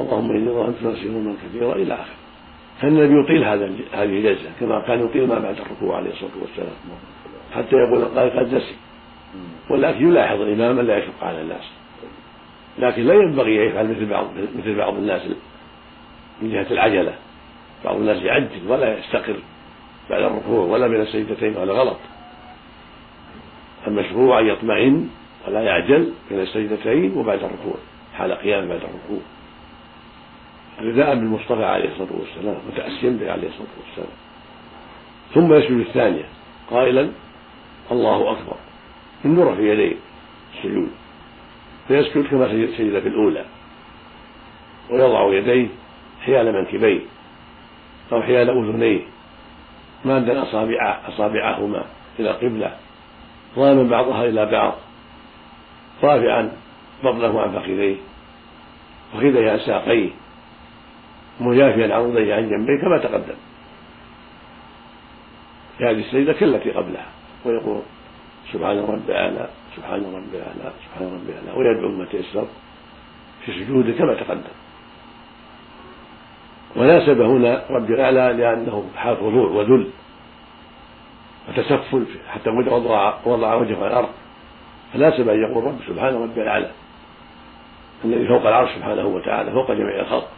اللهم 0.00 0.30
إني 0.30 0.50
ظلمت 0.50 0.82
نفسي 0.82 1.08
ظلما 1.08 1.34
كثيرا 1.42 1.72
إلى 1.72 1.94
آخره. 1.94 2.16
فالنبي 2.80 3.20
يطيل 3.20 3.44
هذا 3.44 3.64
هذه 3.92 4.18
الجلسة 4.18 4.50
كما 4.60 4.80
كان 4.80 5.04
يطيل 5.04 5.28
ما 5.28 5.38
بعد 5.38 5.56
الركوع 5.60 5.96
عليه 5.96 6.10
الصلاة 6.10 6.36
والسلام. 6.42 6.76
حتى 7.54 7.76
يقول 7.76 8.02
القائل 8.02 8.30
قد 8.30 8.54
نسي 8.54 8.74
ولكن 9.70 10.08
يلاحظ 10.08 10.40
الإمام 10.40 10.80
لا 10.80 10.98
يشق 10.98 11.24
على 11.24 11.40
الناس. 11.40 11.64
لكن 12.78 13.02
لا 13.02 13.14
ينبغي 13.14 13.62
أن 13.62 13.68
يفعل 13.68 13.90
مثل 13.90 14.06
بعض 14.06 14.26
مثل 14.58 14.74
بعض 14.74 14.94
الناس 14.94 15.22
من 16.42 16.52
جهة 16.52 16.66
العجلة. 16.70 17.14
بعض 17.84 17.96
الناس 17.96 18.22
يعجل 18.22 18.68
ولا 18.68 18.98
يستقر. 18.98 19.36
بعد 20.10 20.22
الركوع 20.22 20.64
ولا 20.64 20.86
بين 20.86 21.00
السجدتين 21.00 21.56
هذا 21.56 21.72
غلط. 21.72 21.96
المشروع 23.86 24.40
أن 24.40 24.46
يطمئن 24.46 25.08
ولا 25.48 25.60
يعجل 25.60 26.12
بين 26.30 26.40
السجدتين 26.40 27.12
وبعد 27.16 27.38
الركوع 27.38 27.74
حال 28.18 28.32
قيام 28.32 28.68
بعد 28.68 28.80
الركوع. 28.80 29.20
رداء 30.80 31.14
بالمصطفى 31.14 31.64
عليه 31.64 31.88
الصلاة 31.88 32.20
والسلام 32.20 32.56
متأسيا 32.72 33.10
به 33.10 33.32
عليه 33.32 33.48
الصلاة 33.48 33.68
والسلام. 33.86 34.16
ثم 35.34 35.54
يسجد 35.54 35.86
الثانية 35.86 36.24
قائلا 36.70 37.10
الله 37.90 38.32
أكبر. 38.32 38.56
من 39.24 39.54
في 39.56 39.72
يديه 39.72 39.96
السجود 40.54 40.90
فيسجد 41.88 42.26
كما 42.26 42.48
سجد 42.48 42.98
في 43.00 43.08
الأولى. 43.08 43.44
ويضع 44.90 45.34
يديه 45.34 45.68
حيال 46.24 46.52
منكبيه 46.52 47.00
أو 48.12 48.22
حيال 48.22 48.50
أذنيه. 48.50 49.00
مادا 50.06 50.42
اصابع 50.42 50.98
أصابعهما 51.08 51.84
إلى 52.18 52.30
القبلة 52.30 52.76
ضاما 53.56 53.82
بعضها 53.82 54.24
إلى 54.24 54.46
بعض 54.46 54.74
رافعا 56.02 56.52
بطنه 57.04 57.40
عن 57.40 57.52
فخذيه 57.52 57.96
فخذيه 59.12 59.50
عن 59.50 59.58
ساقيه 59.58 60.10
مجافيا 61.40 61.94
عضديه 61.94 62.34
عن 62.34 62.48
جنبيه 62.48 62.82
كما 62.82 62.98
تقدم. 62.98 63.34
في 65.78 65.84
هذه 65.84 66.00
السجدة 66.00 66.32
كالتي 66.32 66.70
قبلها 66.70 67.06
ويقول 67.44 67.82
سبحان 68.52 68.78
رب 68.78 69.10
أعلى 69.10 69.48
سبحان 69.76 70.00
رب 70.00 70.34
أعلى 70.34 70.72
سبحان 70.84 71.06
رب 71.14 71.30
أعلى 71.30 71.58
ويدعو 71.58 71.88
ما 71.88 72.04
تيسر 72.04 72.46
في 73.44 73.52
سجوده 73.52 73.92
كما 73.92 74.14
تقدم. 74.14 74.56
وناسب 76.76 77.20
هنا 77.20 77.64
رب 77.70 77.90
الأعلى 77.90 78.32
لأنه 78.32 78.84
حال 78.96 79.16
خضوع 79.16 79.48
وذل 79.50 79.90
وتسفل 81.48 82.04
حتى 82.28 82.50
وضع 82.50 83.14
وضع 83.24 83.54
وجهه 83.54 83.76
على 83.76 83.86
الأرض. 83.86 84.08
فناسب 84.92 85.28
أن 85.28 85.42
يقول 85.42 85.64
رب 85.64 85.78
سبحان 85.88 86.14
ربي 86.14 86.42
الأعلى 86.42 86.70
الذي 88.04 88.28
فوق 88.28 88.46
العرش 88.46 88.70
سبحانه 88.74 89.06
وتعالى 89.06 89.52
فوق 89.52 89.72
جميع 89.72 90.00
الخلق. 90.00 90.28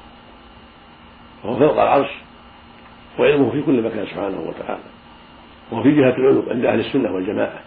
وهو 1.45 1.59
فوق 1.59 1.83
العرش 1.83 2.11
وعلمه 3.18 3.50
في 3.50 3.62
كل 3.62 3.83
مكان 3.83 4.07
سبحانه 4.07 4.40
وتعالى. 4.40 4.83
وهو 5.71 5.83
في 5.83 5.97
جهة 5.97 6.16
العلو 6.16 6.42
عند 6.50 6.64
أهل 6.64 6.80
السنة 6.80 7.12
والجماعة 7.12 7.61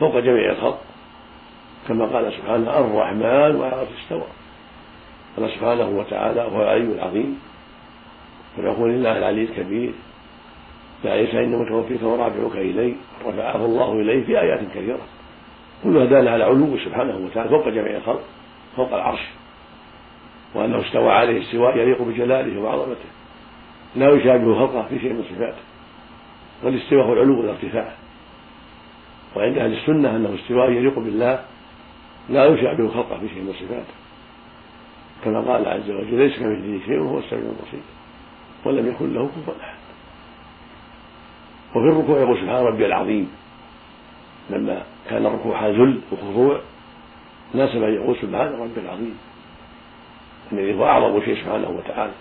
فوق 0.00 0.18
جميع 0.18 0.50
الخلق. 0.50 0.80
كما 1.88 2.06
قال 2.06 2.32
سبحانه 2.32 2.78
الرحمن 2.78 3.56
وعلى 3.56 3.86
استوى. 4.02 4.26
قال 5.36 5.50
سبحانه 5.50 5.88
وتعالى 5.88 6.40
هو 6.40 6.62
العلي 6.62 6.92
العظيم. 6.94 7.40
ويقول 8.58 8.90
لله 8.90 9.18
العلي 9.18 9.42
الكبير 9.42 9.92
يا 11.04 11.10
عيسى 11.10 11.38
اني 11.44 11.56
متوفيك 11.56 12.02
ورافعك 12.02 12.56
الي 12.56 12.96
رفعه 13.26 13.64
الله 13.64 13.92
إليه 13.92 14.24
في 14.24 14.40
آيات 14.40 14.60
كثيرة. 14.74 14.98
كلها 15.84 16.04
داله 16.04 16.30
على 16.30 16.44
علو 16.44 16.78
سبحانه 16.78 17.16
وتعالى 17.16 17.48
فوق 17.48 17.68
جميع 17.68 17.96
الخلق 17.96 18.22
فوق 18.76 18.94
العرش. 18.94 19.20
وأنه 20.54 20.80
استوى 20.80 21.10
عليه 21.10 21.42
استواء 21.42 21.78
يليق 21.78 22.02
بجلاله 22.02 22.60
وعظمته. 22.60 23.10
لا 23.96 24.10
يشابه 24.10 24.54
خلقه 24.54 24.82
في 24.88 24.98
شيء 24.98 25.12
من 25.12 25.22
صفاته. 25.22 25.62
والاستواء 26.62 27.06
هو 27.06 27.12
العلو 27.12 27.40
والارتفاع. 27.40 27.92
وعند 29.36 29.58
أهل 29.58 29.72
السنة 29.72 30.16
أنه 30.16 30.34
استواء 30.34 30.70
يليق 30.70 30.98
بالله 30.98 31.44
لا 32.28 32.46
يشابه 32.46 32.88
خلقه 32.88 33.18
في 33.18 33.28
شيء 33.28 33.42
من 33.42 33.52
صفاته. 33.52 33.94
كما 35.24 35.40
قال 35.40 35.68
عز 35.68 35.90
وجل 35.90 36.14
ليس 36.14 36.38
كمثله 36.38 36.80
شيء 36.86 37.00
وهو 37.00 37.18
السميع 37.18 37.42
البصير. 37.42 37.80
ولم 38.64 38.88
يكن 38.88 39.14
له 39.14 39.28
كفوا 39.28 39.54
أحد. 39.62 39.78
وفي 41.70 41.88
الركوع 41.88 42.18
يقول 42.18 42.38
سبحان 42.38 42.64
ربي 42.64 42.86
العظيم. 42.86 43.32
لما 44.50 44.82
كان 45.10 45.26
الركوع 45.26 45.68
ذل 45.68 46.00
وخضوع 46.12 46.60
ناسب 47.54 47.82
ان 47.82 47.94
يقول 47.94 48.16
سبحان 48.16 48.52
ربي 48.52 48.80
العظيم. 48.80 49.18
الذي 50.52 50.74
هو 50.74 50.86
أعظم 50.86 51.24
شيء 51.24 51.36
سبحانه 51.36 51.68
وتعالى. 51.68 52.12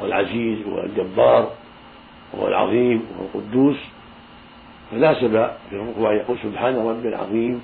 هو 0.00 0.06
العزيز 0.06 0.58
والجبار 0.66 1.52
وهو 2.32 2.48
العظيم 2.48 3.06
وهو 3.10 3.24
القدوس. 3.24 3.76
فناسب 4.90 5.50
في 5.70 5.76
الركوع 5.76 6.12
ان 6.12 6.16
يقول 6.16 6.38
سبحان 6.42 6.76
ربي 6.76 7.08
العظيم. 7.08 7.62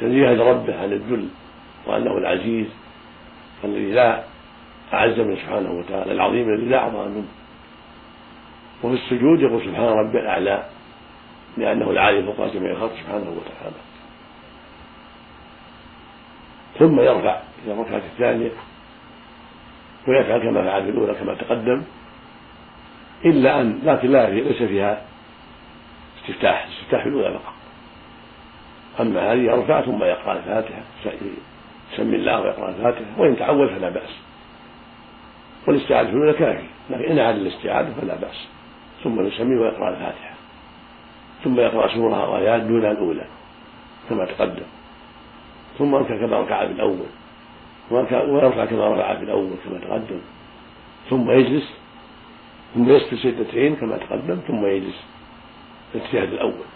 تنزيها 0.00 0.34
لربه 0.34 0.82
عن 0.82 0.92
الذل 0.92 1.28
وأنه 1.86 2.18
العزيز. 2.18 2.66
الذي 3.64 3.92
لا 3.92 4.24
أعز 4.94 5.20
منه 5.20 5.36
سبحانه 5.36 5.70
وتعالى. 5.70 6.12
العظيم 6.12 6.48
الذي 6.48 6.66
لا 6.66 6.78
أعظم 6.78 7.08
منه. 7.10 7.28
وفي 8.82 8.94
السجود 8.94 9.40
يقول 9.40 9.62
سبحان 9.64 9.84
ربي 9.84 10.20
الأعلى 10.20 10.64
لأنه 11.56 11.90
العالي 11.90 12.22
فوق 12.22 12.52
جميع 12.54 12.70
الخلق 12.70 12.92
سبحانه 12.92 13.30
وتعالى. 13.30 13.76
ثم 16.78 17.00
يرفع 17.00 17.40
إلى 17.64 17.72
الركعة 17.72 18.02
الثانية 18.12 18.50
ويفعل 20.08 20.38
كما 20.38 20.64
فعل 20.64 20.84
في 20.84 20.90
الأولى 20.90 21.14
كما 21.14 21.34
تقدم 21.34 21.82
إلا 23.24 23.60
أن 23.60 23.80
لكن 23.84 24.10
لا 24.10 24.30
ليس 24.30 24.62
فيها 24.62 25.02
استفتاح 26.22 26.66
استفتاح 26.66 27.02
في 27.02 27.08
الأولى 27.08 27.30
فقط. 27.30 27.54
أما 29.00 29.32
هذه 29.32 29.40
يرفع 29.40 29.80
ثم 29.80 30.02
يقرأ 30.02 30.32
الفاتحة 30.32 30.82
يسمي 31.92 32.16
الله 32.16 32.40
ويقرأ 32.40 32.68
الفاتحة 32.68 33.04
وإن 33.18 33.36
تعود 33.36 33.68
فلا 33.68 33.88
بأس. 33.88 34.31
والاستعاذة 35.66 36.06
في 36.06 36.12
الاولى 36.12 36.32
كافي 36.32 36.66
لكن 36.90 37.04
إن 37.04 37.18
اعاد 37.18 37.36
الاستعاذة 37.36 37.94
فلا 38.00 38.16
بأس. 38.16 38.46
ثم 39.04 39.26
يسمي 39.26 39.56
ويقرأ 39.56 39.88
الفاتحة. 39.90 40.34
ثم 41.44 41.60
يقرأ 41.60 41.94
سورة 41.94 42.24
أو 42.24 42.36
ايات 42.36 42.62
دون 42.62 42.84
الأولى 42.84 43.26
كما 44.08 44.24
تقدم. 44.24 44.66
ثم 45.78 45.94
يركع 45.94 46.26
كما 46.26 46.40
ركع 46.40 46.66
في 46.66 46.72
الأول. 46.72 47.06
ويرفع 47.90 48.64
كما 48.64 48.88
رفع 48.88 49.16
في 49.16 49.24
الأول 49.24 49.50
كما 49.64 49.78
تقدم. 49.78 50.20
ثم 51.10 51.30
يجلس. 51.30 51.72
ثم 52.74 52.90
يسجد 52.90 53.14
سجدتين 53.14 53.76
كما 53.76 53.96
تقدم. 53.96 54.38
ثم 54.48 54.66
يجلس 54.66 55.04
الاتجاه 55.94 56.24
الأول. 56.24 56.66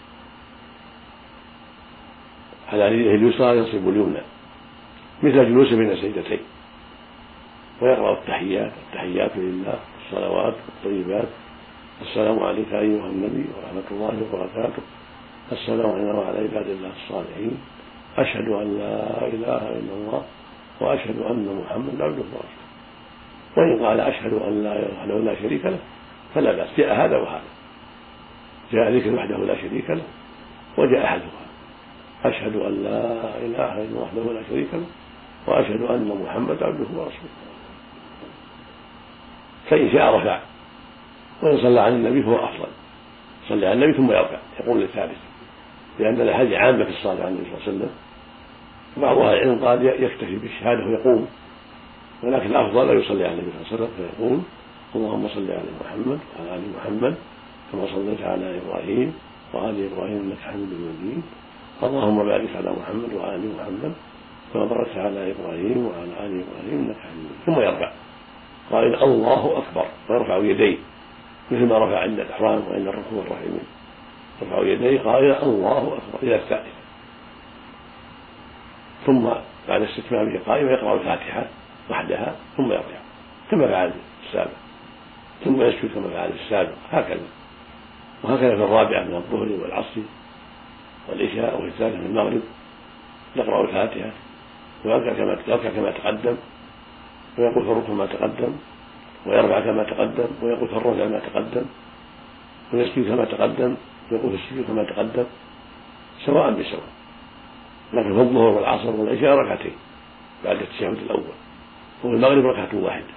على 2.73 2.99
يده 2.99 3.15
اليسرى 3.15 3.57
ينصب 3.57 3.89
اليمنى. 3.89 4.21
مثل 5.23 5.45
جلوسه 5.45 5.75
بين 5.75 5.91
السجدتين 5.91 6.39
ويقرا 7.81 8.13
التحيات. 8.13 8.71
التحيات 8.87 9.31
لله 9.35 9.79
الصلوات 10.05 10.53
الطيبات. 10.67 11.27
السلام 12.01 12.39
عليك 12.39 12.73
أيها 12.73 13.05
النبي 13.05 13.45
ورحمة 13.53 13.87
الله 13.91 14.13
وبركاته. 14.23 14.83
السلام 15.51 15.91
علينا 15.91 16.13
وعلى 16.13 16.37
عباد 16.37 16.67
الله 16.69 16.91
الصالحين. 17.03 17.57
أشهد 18.17 18.47
أن 18.47 18.77
لا 18.77 19.27
إله 19.27 19.63
إلا 19.79 19.93
الله 19.93 20.21
وأشهد 20.81 21.21
أن 21.21 21.61
محمدا 21.61 22.03
عبده 22.03 22.25
ورسوله. 22.33 22.67
وإن 23.57 23.85
قال 23.85 23.99
أشهد 23.99 24.33
أن 24.33 24.63
لا 24.63 24.73
إله 24.79 24.93
وحده 24.97 25.17
لا 25.19 25.35
شريك 25.41 25.65
له 25.65 25.79
فلا 26.35 26.51
بأس. 26.51 26.67
جاء 26.77 27.05
هذا 27.05 27.17
وهذا. 27.17 27.49
جاء 28.73 28.91
ذكر 28.91 29.15
وحده 29.15 29.37
لا 29.37 29.55
شريك 29.55 29.89
له 29.89 30.01
وجاء 30.77 31.05
أحدها 31.05 31.45
أشهد 32.25 32.55
أن 32.55 32.83
لا 32.83 33.01
إله 33.45 33.73
إلا 33.73 33.83
الله 33.83 34.01
وحده 34.01 34.33
لا 34.33 34.43
شريك 34.49 34.73
له 34.73 34.85
وأشهد 35.47 35.81
أن 35.81 36.21
محمدا 36.25 36.65
عبده 36.65 36.89
ورسوله. 36.95 37.37
فإن 39.69 39.91
شاء 39.91 40.15
رفع. 40.15 40.39
وإن 41.43 41.57
صلى 41.57 41.79
على 41.79 41.95
النبي 41.95 42.23
فهو 42.23 42.35
أفضل. 42.35 42.69
صلى 43.49 43.67
على 43.67 43.73
النبي 43.73 43.97
ثم 43.97 44.11
يرفع 44.11 44.37
يقول 44.59 44.81
للثالث 44.81 45.17
لأن 45.99 46.21
الأحاديث 46.21 46.53
عامة 46.53 46.83
في 46.83 46.89
الصلاة 46.89 47.19
على 47.21 47.27
النبي 47.27 47.43
صلى 47.43 47.57
الله 47.57 47.67
عليه 47.67 47.77
وسلم. 47.77 47.89
بعض 48.97 49.17
أهل 49.17 49.33
العلم 49.33 49.65
قال 49.65 49.85
يكتفي 50.03 50.35
بالشهادة 50.35 50.85
ويقوم. 50.85 51.27
ولكن 52.23 52.45
الافضل 52.45 52.89
أن 52.89 52.99
يصلي 52.99 53.23
على 53.25 53.33
النبي 53.33 53.51
صلى 53.51 53.61
الله 53.61 53.67
عليه 53.69 53.75
وسلم 53.75 53.89
فيقول 53.97 54.39
اللهم 54.95 55.27
صل 55.27 55.51
على 55.51 55.69
محمد 55.81 56.19
وعلى 56.39 56.55
آل 56.55 56.61
محمد 56.77 57.15
كما 57.71 57.85
صليت 57.95 58.21
على 58.21 58.57
إبراهيم 58.57 59.13
وآل 59.53 59.89
إبراهيم 59.91 60.17
إنك 60.17 60.37
حميد 60.43 60.69
مجيد. 60.73 61.23
اللهم 61.83 62.25
بارك 62.25 62.49
على 62.55 62.71
محمد 62.71 63.13
وعلى 63.13 63.35
ال 63.35 63.55
محمد 63.55 63.93
كما 64.53 64.65
باركت 64.65 64.97
على 64.97 65.31
إبراهيم 65.31 65.85
وعلى 65.85 66.13
آل 66.25 66.43
إبراهيم 66.43 66.79
إنك 66.79 66.97
حميد 66.97 67.31
ثم 67.45 67.61
يرفع. 67.61 67.91
قائل 68.71 68.95
الله 69.03 69.57
أكبر. 69.57 69.85
ويرفع 70.09 70.37
يديه 70.37 70.77
مثل 71.51 71.65
ما 71.65 71.77
رفع 71.77 71.99
عند 71.99 72.19
الإحرام 72.19 72.63
وعند 72.69 72.87
الركوع 72.87 73.23
الرحيم. 73.25 73.59
يرفع 74.41 74.67
يديه 74.67 74.99
قائل 74.99 75.31
الله 75.31 75.77
أكبر. 75.77 76.23
إلى 76.23 76.35
الثالثه 76.35 76.77
ثم 79.05 79.29
بعد 79.67 79.81
استتمامه 79.81 80.39
قائما 80.45 80.71
يقرأ 80.71 80.93
الفاتحة 80.93 81.45
وحدها 81.89 82.35
ثم 82.57 82.71
يرجع. 82.71 82.99
كما 83.51 83.67
فعل 83.67 83.91
السابق. 84.27 84.51
ثم 85.45 85.61
يسجد 85.61 85.93
كما 85.95 86.09
فعل 86.09 86.29
السابق. 86.29 86.73
هكذا. 86.91 87.27
وهكذا 88.23 88.55
في 88.55 88.63
الرابعة 88.63 89.03
من 89.03 89.15
الظهر 89.15 89.61
والعصر 89.61 90.01
والعشاء 91.09 91.57
وفي 91.57 91.67
الثالثة 91.67 91.97
من 91.97 92.05
المغرب. 92.05 92.41
يقرأ 93.35 93.61
الفاتحة. 93.61 94.11
ويركع 94.85 95.13
كما 95.13 95.37
يركع 95.47 95.69
كما 95.69 95.91
تقدم. 95.91 96.37
ويقول 97.37 97.71
الركوع 97.71 97.95
ما 97.95 98.05
تقدم 98.05 98.55
ويرفع 99.25 99.59
كما 99.59 99.83
تقدم 99.83 100.27
ويقول 100.41 100.67
في 100.67 100.73
الرفع 100.77 101.05
ما 101.05 101.19
تقدم 101.19 101.65
ويسجد 102.73 103.07
كما 103.07 103.25
تقدم 103.25 103.75
ويقول 104.11 104.37
في 104.37 104.43
السجود 104.43 104.65
كما 104.65 104.83
تقدم 104.83 105.25
سواء 106.25 106.51
بسواء. 106.51 106.89
لكن 107.93 108.13
في 108.13 108.19
الظهر 108.21 108.47
والعصر 108.47 108.89
والعشاء 108.89 109.35
ركعتين 109.35 109.75
بعد 110.45 110.57
التشهد 110.61 110.97
الأول. 110.97 111.23
وفي 112.03 112.15
المغرب 112.15 112.45
ركعة 112.45 112.69
واحدة. 112.73 113.13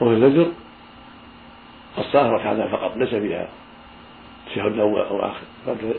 وفي 0.00 0.14
الفجر 0.14 0.52
الصلاة 1.98 2.30
ركعتان 2.30 2.68
فقط 2.68 2.96
ليس 2.96 3.08
فيها 3.08 3.48
التشهد 4.46 4.72
الأول 4.72 5.00
أو 5.00 5.20
آخر 5.20 5.40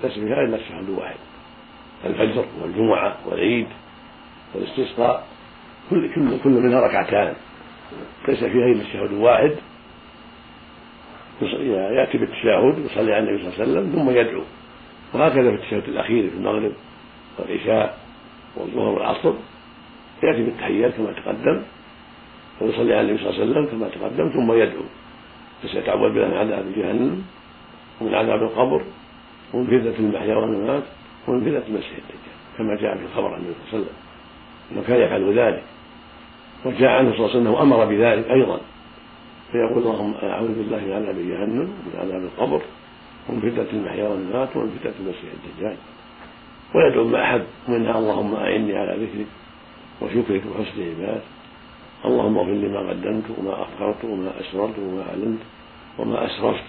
ليس 0.03 0.13
فيها 0.13 0.41
إلا 0.41 0.55
التشهد 0.55 0.89
الواحد. 0.89 1.17
الفجر 2.05 2.45
والجمعة 2.61 3.17
والعيد 3.25 3.67
والاستسقاء 4.55 5.27
كل 5.89 6.13
كل 6.15 6.39
كل 6.43 6.49
منها 6.49 6.79
ركعتان. 6.87 7.33
ليس 8.27 8.39
فيها 8.39 8.65
الا 8.65 8.81
التشهد 8.81 9.11
الواحد 9.11 9.55
يأتي 11.97 12.17
بالتشهد 12.17 12.85
يصلي 12.85 13.13
على 13.13 13.29
النبي 13.29 13.43
صلى 13.43 13.49
الله 13.53 13.61
عليه 13.61 13.71
وسلم 13.71 13.91
ثم 13.95 14.09
يدعو. 14.09 14.43
وهكذا 15.13 15.49
في 15.49 15.55
التشهد 15.55 15.83
الأخير 15.87 16.29
في 16.29 16.35
المغرب 16.35 16.71
والعشاء 17.39 17.97
والظهر 18.57 18.89
والعصر. 18.89 19.33
يأتي 20.23 20.43
بالتحيات 20.43 20.93
كما 20.93 21.11
تقدم 21.11 21.61
ويصلي 22.61 22.93
على 22.93 23.01
النبي 23.01 23.23
صلى 23.23 23.29
الله 23.29 23.41
عليه 23.41 23.51
وسلم 23.51 23.65
كما 23.65 23.89
تقدم 23.89 24.29
ثم 24.29 24.51
يدعو. 24.53 24.83
فسيتعوذ 25.63 26.13
بالله 26.13 26.27
من 26.27 26.37
عذاب 26.37 26.65
جهنم 26.75 27.23
ومن 28.01 28.15
عذاب 28.15 28.43
القبر 28.43 28.81
ومن 29.53 29.65
فتنة 29.67 29.99
المحيا 29.99 30.35
والممات 30.35 30.83
ومن 31.27 31.41
فتنة 31.41 31.63
المسيح 31.67 31.91
الدجال 31.91 32.37
كما 32.57 32.75
جاء 32.75 32.97
في 32.97 33.03
الخبر 33.03 33.33
عن 33.33 33.41
النبي 33.41 33.53
صلى 33.71 33.79
الله 33.79 33.85
عليه 33.85 33.85
وسلم. 33.85 33.95
إنه 34.71 34.83
كان 34.87 35.01
يفعل 35.01 35.39
ذلك. 35.39 35.63
وجاء 36.65 36.89
عنه 36.89 37.09
صلى 37.11 37.19
الله 37.19 37.29
عليه 37.29 37.39
وسلم 37.39 37.47
أنه 37.47 37.61
أمر 37.61 37.85
بذلك 37.85 38.31
أيضا. 38.31 38.59
فيقول 39.51 39.77
اللهم 39.83 40.13
أعوذ 40.23 40.47
بالله 40.47 40.77
من 40.77 40.91
عذاب 40.91 41.15
جهنم 41.15 41.67
ومن 41.69 41.93
عذاب 41.99 42.23
القبر 42.23 42.61
ومن 43.29 43.39
فتنة 43.39 43.79
المحيا 43.79 44.07
والممات 44.07 44.55
ومن 44.55 44.77
فتنة 44.79 44.93
المسيح 44.99 45.29
الدجال. 45.37 45.77
ويدعو 46.75 47.03
ما 47.03 47.23
احب 47.23 47.41
منها 47.67 47.99
اللهم 47.99 48.35
أعني 48.35 48.77
على 48.77 48.91
ذكرك 49.03 49.27
وشكرك 50.01 50.43
وحسن 50.51 50.81
عبادك 50.81 51.21
اللهم 52.05 52.37
اغفر 52.37 52.51
لي 52.51 52.67
ما 52.67 52.89
قدمت 52.89 53.23
وما 53.37 53.53
أخرت 53.63 54.05
وما 54.05 54.31
أسررت 54.39 54.79
وما 54.79 55.03
أعلنت 55.09 55.41
وما 55.99 56.25
أسرفت 56.25 56.63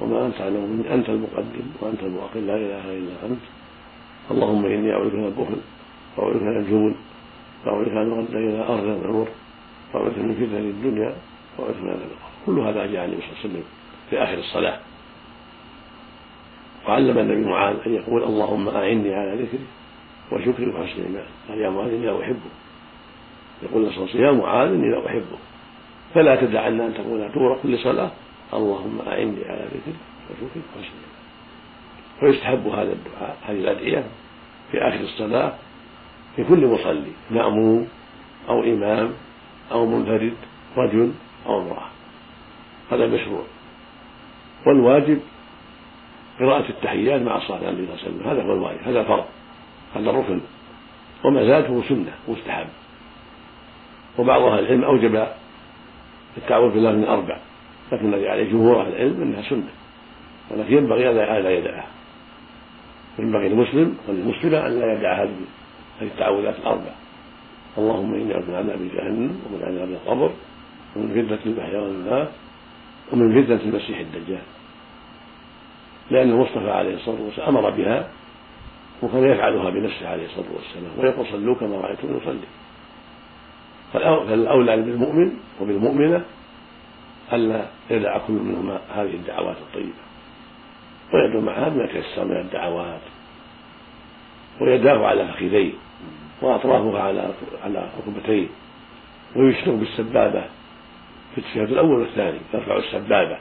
وما 0.00 0.26
أنت 0.26 0.40
أعلم 0.40 0.62
مني 0.70 0.94
أنت 0.94 1.08
المقدم 1.08 1.66
وأنت 1.80 2.02
المؤخر 2.02 2.40
لا 2.40 2.56
إله 2.56 2.84
إلا 2.98 3.14
أنت. 3.26 3.44
اللهم 4.30 4.66
إني 4.66 4.92
أعوذ 4.92 5.16
من 5.16 5.24
البخل 5.24 5.56
واعوذ 6.16 6.42
من 6.44 6.56
الجبن 6.56 6.94
واعوذ 7.66 7.88
ان 7.88 8.12
ارد 8.12 8.34
إلى 8.34 8.64
ارض 8.68 8.84
العمر 8.84 9.28
واعوذ 9.94 10.18
من 10.18 10.34
فتن 10.34 10.56
الدنيا 10.56 11.14
واعوذ 11.58 11.82
من 11.82 11.88
عذاب 11.90 12.10
كل 12.46 12.58
هذا 12.58 12.86
جاء 12.86 13.04
النبي 13.04 13.20
صلى 13.22 13.30
الله 13.30 13.38
عليه 13.44 13.50
وسلم 13.50 13.64
في 14.10 14.22
آخر 14.22 14.38
الصلاة. 14.38 14.78
وعلم 16.88 17.18
النبي 17.18 17.44
معاذ 17.44 17.76
أن 17.86 17.94
يقول 17.94 18.22
اللهم 18.22 18.68
أعني 18.68 19.14
على 19.14 19.42
ذكري 19.42 19.66
وشكري 20.32 20.66
وحسن 20.66 21.02
عبادتي 21.02 21.30
قال 21.48 21.58
يا 21.58 21.70
معاذ 21.70 21.88
إني 21.94 22.06
لا 22.06 22.20
احبه 22.20 22.50
يقول 23.62 23.92
صلى 23.92 23.96
الله 23.96 24.08
عليه 24.08 24.10
وسلم 24.10 24.24
يا 24.24 24.32
معاذ 24.32 24.68
إني 24.68 24.90
لا 24.90 25.06
احبه 25.06 25.38
فلا 26.14 26.36
تدعن 26.36 26.80
أن 26.80 26.94
تقول 26.94 27.32
دور 27.32 27.58
كل 27.62 27.78
صلاه 27.78 28.10
اللهم 28.54 28.98
أعني 29.06 29.44
على 29.44 29.64
ذكرك 29.64 30.00
وشكرك 30.30 30.64
وحسن 30.76 31.10
فيستحب 32.20 32.66
هذا 32.66 32.92
الدعاء 32.92 33.36
هذه 33.46 33.56
الأدعية 33.58 34.04
في 34.72 34.78
آخر 34.78 35.00
الصلاة. 35.00 35.52
في 36.36 36.44
كل 36.44 36.66
مصلي 36.66 37.12
مأموم 37.30 37.88
أو 38.48 38.62
إمام 38.62 39.10
أو 39.72 39.86
منفرد 39.86 40.34
رجل 40.76 41.12
أو 41.46 41.60
امرأة. 41.60 41.86
هذا 42.92 43.06
مشروع. 43.06 43.42
والواجب 44.66 45.20
قراءة 46.40 46.68
التحيات 46.68 47.22
مع 47.22 47.36
الصلاة 47.36 47.58
على 47.58 47.68
النبي 47.68 47.86
صلى 47.86 47.94
الله 47.94 48.02
عليه 48.02 48.10
وسلم. 48.10 48.30
هذا 48.30 48.42
هو 48.42 48.52
الواجب 48.52 48.78
هذا 48.88 49.02
فرض 49.02 49.24
هذا 49.96 50.10
الركن 50.10 50.40
وما 51.24 51.66
هو 51.66 51.82
سنة 51.82 52.12
مستحب. 52.28 52.66
وبعض 54.18 54.42
أهل 54.42 54.58
العلم 54.58 54.84
أوجب 54.84 55.26
التعوذ 56.36 56.72
بالله 56.72 56.92
من 56.92 57.04
أربع. 57.04 57.38
لكن 57.92 58.14
الذي 58.14 58.28
عليه 58.28 58.50
جمهور 58.50 58.80
أهل 58.80 58.88
العلم 58.88 59.22
أنها 59.22 59.42
سنة. 59.42 59.70
ولكن 60.50 60.76
ينبغي 60.76 61.10
ألا 61.10 61.50
يدعها. 61.50 61.86
ينبغي 63.18 63.48
للمسلم 63.48 63.96
وللمسلمة 64.08 64.66
أن 64.66 64.80
لا 64.80 64.92
يدع 64.92 65.22
هذه 65.22 65.34
التعوذات 66.02 66.54
الأربع 66.58 66.90
اللهم 67.78 68.14
إني 68.14 68.34
أعوذ 68.34 68.46
من 68.46 68.54
عذاب 68.54 68.78
جهنم 68.94 69.40
ومن 69.46 69.62
عذاب 69.62 69.90
القبر 69.90 70.30
ومن 70.96 71.08
فتنة 71.08 71.52
المحيا 71.52 71.80
والممات 71.80 72.28
ومن 73.12 73.42
فتنة 73.42 73.60
المسيح 73.64 73.98
الدجال. 73.98 74.42
لأن 76.10 76.30
المصطفى 76.30 76.70
عليه 76.70 76.94
الصلاة 76.94 77.20
والسلام 77.22 77.56
أمر 77.56 77.70
بها 77.70 78.08
وكان 79.02 79.30
يفعلها 79.30 79.70
بنفسه 79.70 80.08
عليه 80.08 80.26
الصلاة 80.26 80.46
والسلام 80.54 80.98
ويقول 80.98 81.26
صلوا 81.26 81.54
كما 81.54 81.76
رأيتم 81.76 82.16
يصلي. 82.16 82.48
فالأولى 83.92 84.76
بالمؤمن 84.76 85.32
وبالمؤمنة 85.60 86.24
ألا 87.32 87.66
يدع 87.90 88.18
كل 88.18 88.32
منهما 88.32 88.80
هذه 88.94 89.14
الدعوات 89.14 89.56
الطيبة. 89.56 90.02
ويدعو 91.14 91.40
معها 91.40 91.68
بما 91.68 91.86
تيسر 91.86 92.24
من 92.24 92.40
الدعوات. 92.40 93.00
ويداه 94.60 95.06
على 95.06 95.28
فخذيه 95.28 95.72
وأطرافها 96.42 97.02
على 97.02 97.30
على 97.64 97.88
ركبتيه 97.98 98.46
ويشرق 99.36 99.74
بالسبابة 99.74 100.44
في 101.34 101.38
التشهد 101.38 101.70
الأول 101.70 102.00
والثاني 102.00 102.38
يرفع 102.54 102.76
السبابة 102.76 103.38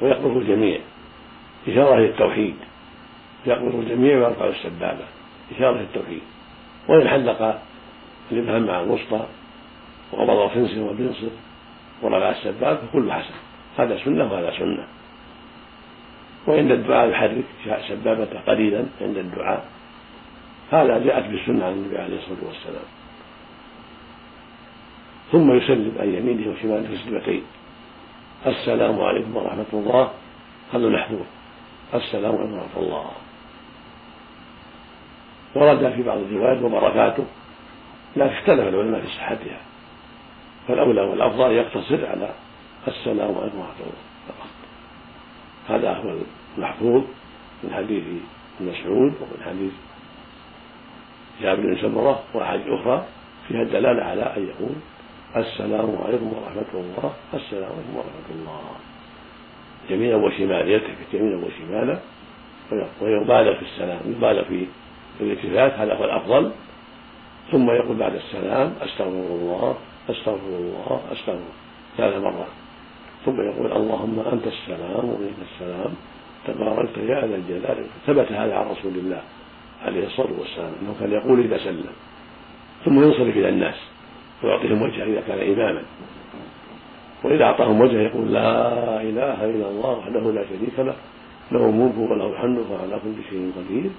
ويقبض 0.00 0.36
الجميع 0.36 0.78
إشارة 1.68 1.94
إلى 1.94 2.06
التوحيد 2.06 2.54
يقبض 3.46 3.74
الجميع 3.74 4.16
ويرفع 4.16 4.46
السبابة 4.46 5.04
إشارة 5.56 5.74
إلى 5.74 5.80
التوحيد. 5.80 6.22
وإن 6.88 7.08
حلق 7.08 7.60
الإبهام 8.32 8.66
مع 8.66 8.80
الوسطى 8.80 9.26
وقبض 10.12 10.48
خنصر 10.48 10.80
وبنصر 10.80 11.26
ورفع 12.02 12.30
السباب 12.30 12.78
فكل 12.78 13.12
حسن. 13.12 13.34
هذا 13.78 13.98
سنة 14.04 14.32
وهذا 14.32 14.52
سنة. 14.58 14.86
وعند 16.46 16.70
الدعاء 16.70 17.08
يحرك 17.08 17.44
سبابته 17.88 18.40
قليلا 18.46 18.84
عند 19.00 19.16
الدعاء. 19.16 19.64
هذا 20.74 20.98
جاءت 20.98 21.24
بالسنة 21.24 21.64
عن 21.64 21.72
النبي 21.72 21.98
عليه 21.98 22.18
الصلاة 22.18 22.44
والسلام. 22.46 22.88
ثم 25.32 25.52
يسلم 25.52 25.94
عن 26.00 26.14
يمينه 26.14 26.52
وشماله 26.52 26.96
تسليمتين 26.96 27.42
السلام 28.46 29.00
عليكم 29.00 29.36
ورحمة 29.36 29.72
الله. 29.72 30.10
هذا 30.72 30.88
محذور 30.88 31.26
السلام 31.94 32.36
عليكم 32.36 32.52
ورحمة 32.52 32.82
الله. 32.82 33.10
ورد 35.54 35.92
في 35.92 36.02
بعض 36.02 36.18
الروايات 36.18 36.62
وبركاته. 36.62 37.24
لكن 38.16 38.34
اختلف 38.34 38.68
العلماء 38.68 39.00
في 39.00 39.06
صحتها. 39.06 39.60
فالأولى 40.68 41.00
والأفضل 41.00 41.52
يقتصر 41.52 42.06
على 42.06 42.30
السلام 42.88 43.38
عليكم 43.38 43.58
ورحمة 43.58 43.80
الله 43.80 44.02
فقط. 44.28 44.50
هذا 45.68 45.94
هو 45.94 46.18
المحفوظ 46.58 47.02
من 47.64 47.74
حديث 47.74 48.04
ابن 48.04 48.70
مسعود 48.70 49.12
ومن 49.20 49.42
حديث 49.44 49.72
جابر 51.42 51.62
بن 51.62 51.76
سمرة 51.80 52.22
وأحاديث 52.34 52.66
أخرى 52.66 53.04
فيها 53.48 53.62
الدلالة 53.62 54.02
على 54.02 54.22
أن 54.22 54.42
يقول 54.48 54.74
السلام 55.36 55.98
عليكم 56.06 56.32
ورحمة 56.32 56.72
الله 56.74 57.12
السلام 57.34 57.70
عليكم 57.72 57.96
ورحمة 57.96 58.28
الله. 58.30 58.60
يمينا 59.90 60.16
وشمالا 60.16 60.66
يلتفت 60.70 61.14
يمينا 61.14 61.46
وشمالا 61.46 61.98
ويبالغ 63.00 63.54
في 63.54 63.62
السلام 63.62 64.00
يبالغ 64.06 64.44
في 64.44 64.66
الالتفات 65.20 65.72
هذا 65.72 65.94
هو 65.94 66.04
الأفضل. 66.04 66.50
ثم 67.52 67.70
يقول 67.70 67.96
بعد 67.96 68.14
السلام 68.14 68.72
أستغفر 68.82 69.10
الله 69.10 69.76
أستغفر 70.10 70.48
الله 70.48 71.00
أستغفر 71.12 71.52
ثلاث 71.96 72.22
مرات 72.22 72.52
ثم 73.24 73.40
يقول 73.40 73.72
اللهم 73.72 74.20
أنت 74.32 74.46
السلام 74.46 75.04
ومنك 75.04 75.40
السلام 75.52 75.94
تباركت 76.46 76.96
يا 76.98 77.26
ذا 77.26 77.36
الجلال 77.36 77.86
ثبت 78.06 78.32
هذا 78.32 78.54
عن 78.54 78.66
رسول 78.66 78.94
الله. 78.96 79.22
عليه 79.84 80.06
الصلاة 80.06 80.32
والسلام 80.38 80.72
أنه 80.82 80.94
كان 81.00 81.12
يقول 81.12 81.40
إذا 81.40 81.58
سلم 81.58 81.94
ثم 82.84 83.02
ينصرف 83.02 83.36
إلى 83.36 83.48
الناس 83.48 83.74
ويعطيهم 84.42 84.82
وجهه 84.82 85.04
إذا 85.04 85.22
كان 85.28 85.52
إماما. 85.52 85.82
وإذا 87.24 87.44
أعطاهم 87.44 87.80
وجهه 87.80 88.00
يقول 88.00 88.32
لا 88.32 89.00
إله 89.00 89.44
إلا 89.44 89.68
الله 89.68 89.92
وحده 89.98 90.32
لا 90.32 90.44
شريك 90.44 90.78
له 90.78 90.94
له 91.52 91.68
الملك 91.68 91.98
وله 91.98 92.26
الحمد 92.26 92.58
وهو 92.58 92.76
على 92.76 93.00
كل 93.04 93.16
شيء 93.30 93.52
قدير. 93.56 93.90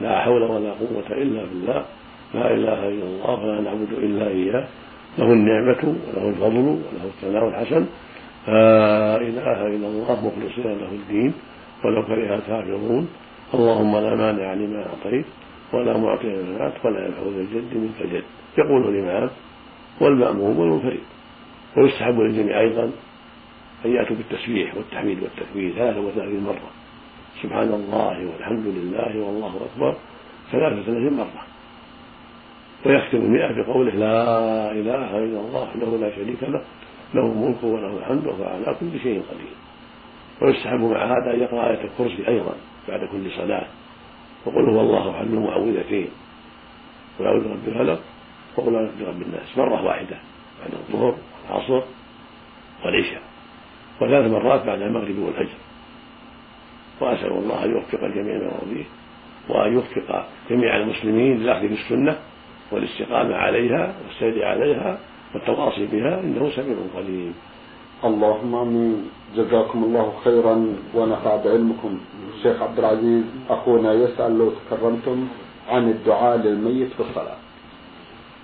لا 0.00 0.20
حول 0.20 0.42
ولا 0.42 0.70
قوة 0.70 1.08
إلا 1.10 1.44
بالله 1.44 1.84
لا 2.34 2.46
إله 2.54 2.88
إلا 2.88 3.04
الله 3.04 3.34
ولا 3.40 3.60
نعبد 3.60 3.92
إلا 3.92 4.28
إياه. 4.28 4.66
له 5.18 5.32
النعمة 5.32 5.82
وله 5.84 6.28
الفضل 6.28 6.56
وله 6.56 7.04
الثناء 7.04 7.48
الحسن. 7.48 7.86
لا 8.48 9.16
إله 9.16 9.66
إلا 9.66 9.86
الله 9.86 10.16
مخلصين 10.26 10.78
له 10.78 10.90
الدين 10.92 11.32
ولو 11.84 12.02
كره 12.06 12.34
الكافرون. 12.34 13.08
اللهم 13.54 13.96
لا 13.96 14.14
مانع 14.14 14.54
لما 14.54 14.86
أعطيت 14.86 15.26
ولا 15.72 15.96
معطي 15.96 16.26
لما 16.26 16.72
ولا 16.84 17.06
ينفع 17.06 17.22
ذا 17.22 17.40
الجد 17.40 17.74
منك 17.74 18.00
الجد 18.00 18.24
يقول 18.58 18.88
الإمام 18.88 19.30
والمأموم 20.00 20.58
والمنفرد. 20.58 21.00
ويستحب 21.76 22.20
للجميع 22.20 22.60
أيضا 22.60 22.90
أن 23.84 23.90
يأتوا 23.90 24.16
بالتسبيح 24.16 24.74
والتحميد 24.76 25.22
والتكبير 25.22 25.72
33 25.74 26.40
مرة. 26.40 26.70
سبحان 27.42 27.68
الله 27.68 28.26
والحمد 28.26 28.66
لله 28.66 29.20
والله 29.20 29.60
أكبر. 29.72 29.96
ثلاثة 30.52 30.80
وثلاثين 30.80 31.12
مرة. 31.12 31.42
ويختم 32.86 33.18
المئة 33.18 33.62
بقوله 33.62 33.94
لا 33.94 34.72
إله 34.72 35.18
إلا 35.18 35.40
الله 35.40 35.62
وحده 35.62 35.96
لا 35.96 36.16
شريك 36.16 36.42
له. 36.42 36.64
له 37.14 37.26
الملك 37.26 37.64
وله 37.64 37.98
الحمد 37.98 38.26
وهو 38.26 38.44
على 38.44 38.76
كل 38.80 39.00
شيء 39.02 39.22
قدير. 39.30 39.54
ويستحب 40.42 40.80
مع 40.80 41.04
هذا 41.04 41.34
أن 41.34 41.40
يقرأ 41.40 41.70
آية 41.70 41.84
الكرسي 41.84 42.28
أيضا. 42.28 42.54
بعد 42.90 43.08
كل 43.12 43.30
صلاة. 43.36 43.66
وقل 44.46 44.70
هو 44.70 44.80
الله 44.80 45.10
أحد 45.10 45.26
المعوذتين. 45.26 46.08
قل 47.18 47.26
أعوذ 47.26 47.48
برب 47.48 47.68
الفلق 47.68 48.00
وقل 48.56 48.74
أعوذ 48.74 49.04
برب 49.04 49.22
الناس. 49.22 49.58
مرة 49.58 49.84
واحدة 49.84 50.16
بعد 50.60 50.70
الظهر 50.72 51.14
والعصر 51.48 51.82
والعشاء. 52.84 53.22
وثلاث 54.00 54.32
مرات 54.32 54.66
بعد 54.66 54.82
المغرب 54.82 55.18
والفجر. 55.18 55.58
وأسأل 57.00 57.32
الله 57.32 57.64
أن 57.64 57.70
يوفق 57.70 58.04
الجميع 58.04 58.34
ما 58.34 58.74
فيه 58.74 58.84
وأن 59.48 59.72
يوفق 59.72 60.26
جميع 60.50 60.76
المسلمين 60.76 61.38
للأخذ 61.38 61.68
بالسنة 61.68 62.18
والاستقامة 62.72 63.34
عليها 63.34 63.94
والسير 64.06 64.44
عليها 64.46 64.98
والتواصي 65.34 65.86
بها 65.86 66.20
إنه 66.20 66.50
سميع 66.56 66.76
قريب. 66.94 67.32
اللهم 68.04 68.54
آمين. 68.54 69.10
جزاكم 69.36 69.84
الله 69.84 70.12
خيرا 70.24 70.54
ونفع 70.94 71.36
بعلمكم 71.36 72.00
الشيخ 72.34 72.62
عبد 72.62 72.78
العزيز 72.78 73.24
أخونا 73.50 73.92
يسأل 73.92 74.38
لو 74.38 74.50
تكرمتم 74.50 75.28
عن 75.68 75.88
الدعاء 75.88 76.36
للميت 76.36 76.92
في 76.92 77.00
الصلاة. 77.00 77.36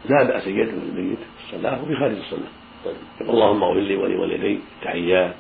لا 0.09 0.23
بأس 0.23 0.47
يدعو 0.47 0.79
للميت 0.87 1.19
في 1.19 1.55
الصلاة 1.55 1.83
وفي 1.83 1.97
خارج 1.97 2.17
الصلاة. 2.17 2.53
طيب. 2.85 3.31
اللهم 3.31 3.63
اغفر 3.63 3.81
لي 3.81 3.97
ولوالدي 3.97 4.59
تحيات 4.83 5.35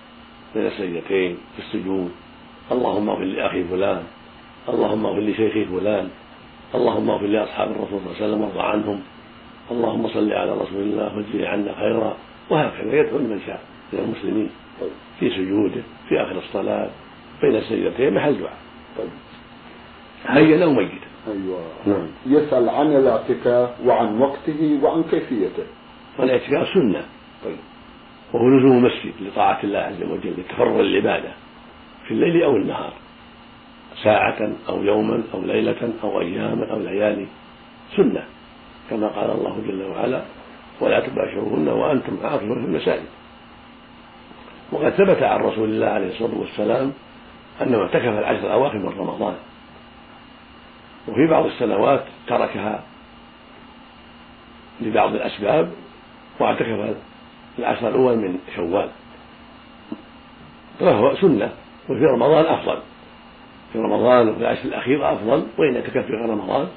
بين 0.54 0.66
السجدتين 0.66 1.36
في 1.56 1.58
السجود. 1.58 2.10
اللهم 2.72 3.08
اغفر 3.08 3.24
لأخي 3.24 3.64
فلان. 3.64 4.02
اللهم 4.68 5.06
اغفر 5.06 5.20
لشيخي 5.20 5.64
فلان. 5.64 6.08
اللهم 6.74 7.10
اغفر 7.10 7.26
لأصحاب 7.26 7.68
الرسول 7.70 8.00
صلى 8.00 8.00
الله 8.00 8.16
عليه 8.16 8.26
وسلم 8.26 8.40
وارض 8.40 8.58
عنهم. 8.58 9.00
اللهم 9.70 10.08
صل 10.08 10.32
على 10.32 10.52
رسول 10.52 10.82
الله 10.82 11.16
واجزه 11.16 11.48
عنا 11.48 11.74
خيرا. 11.74 12.16
وهكذا 12.50 13.00
يدعو 13.00 13.18
لمن 13.18 13.40
شاء. 13.46 13.75
من 13.92 13.98
المسلمين 13.98 14.50
في 15.20 15.30
سجوده 15.30 15.82
في 16.08 16.22
آخر 16.22 16.38
الصلاة 16.38 16.90
بين 17.42 17.56
السجدتين 17.56 18.14
محل 18.14 18.38
دعاء. 18.38 18.58
طيب. 18.98 19.08
حيا 20.26 20.64
أو 20.64 20.72
ميتا 20.72 21.06
أيوه. 21.28 21.60
نعم. 21.86 22.06
يسأل 22.26 22.68
عن 22.68 22.96
الاعتكاف 22.96 23.70
وعن 23.84 24.20
وقته 24.20 24.78
وعن 24.82 25.02
كيفيته. 25.02 25.66
والاعتكاف 26.18 26.68
سنة. 26.74 27.04
طيب. 27.44 27.56
وهو 28.32 28.48
لزوم 28.48 28.72
المسجد 28.72 29.12
لطاعة 29.20 29.60
الله 29.64 29.78
عز 29.78 30.02
وجل 30.02 30.34
لتفرغ 30.38 30.80
العبادة 30.80 31.32
في 32.06 32.14
الليل 32.14 32.42
أو 32.42 32.56
النهار. 32.56 32.92
ساعة 34.02 34.52
أو 34.68 34.82
يوما 34.82 35.22
أو 35.34 35.42
ليلة 35.42 35.92
أو 36.02 36.20
أياما 36.20 36.72
أو 36.72 36.78
ليالي. 36.78 37.26
سنة. 37.96 38.24
كما 38.90 39.08
قال 39.08 39.30
الله 39.30 39.62
جل 39.68 39.82
وعلا 39.82 40.22
ولا 40.80 41.00
تباشروهن 41.00 41.68
وأنتم 41.68 42.16
عاقلون 42.22 42.60
في 42.60 42.66
المساجد. 42.66 43.06
وقد 44.72 44.90
ثبت 44.90 45.22
عن 45.22 45.40
رسول 45.40 45.68
الله 45.68 45.86
عليه 45.86 46.08
الصلاة 46.08 46.38
والسلام 46.38 46.92
أنه 47.62 47.82
اعتكف 47.82 48.04
العشر 48.04 48.46
الأواخر 48.46 48.78
من 48.78 48.88
رمضان. 48.98 49.34
وفي 51.08 51.26
بعض 51.30 51.46
السنوات 51.46 52.04
تركها 52.26 52.82
لبعض 54.80 55.14
الأسباب 55.14 55.70
واعتكف 56.40 56.94
العشر 57.58 57.88
الأول 57.88 58.16
من 58.16 58.38
شوال. 58.56 58.88
فهو 60.80 61.16
سنة 61.16 61.52
وفي 61.88 62.04
رمضان 62.04 62.44
أفضل. 62.44 62.78
في 63.72 63.78
رمضان 63.78 64.28
وفي 64.28 64.40
العشر 64.40 64.64
الأخير 64.64 65.12
أفضل 65.12 65.46
وإن 65.58 65.76
اعتكف 65.76 66.06
في 66.06 66.12
رمضان 66.12 66.68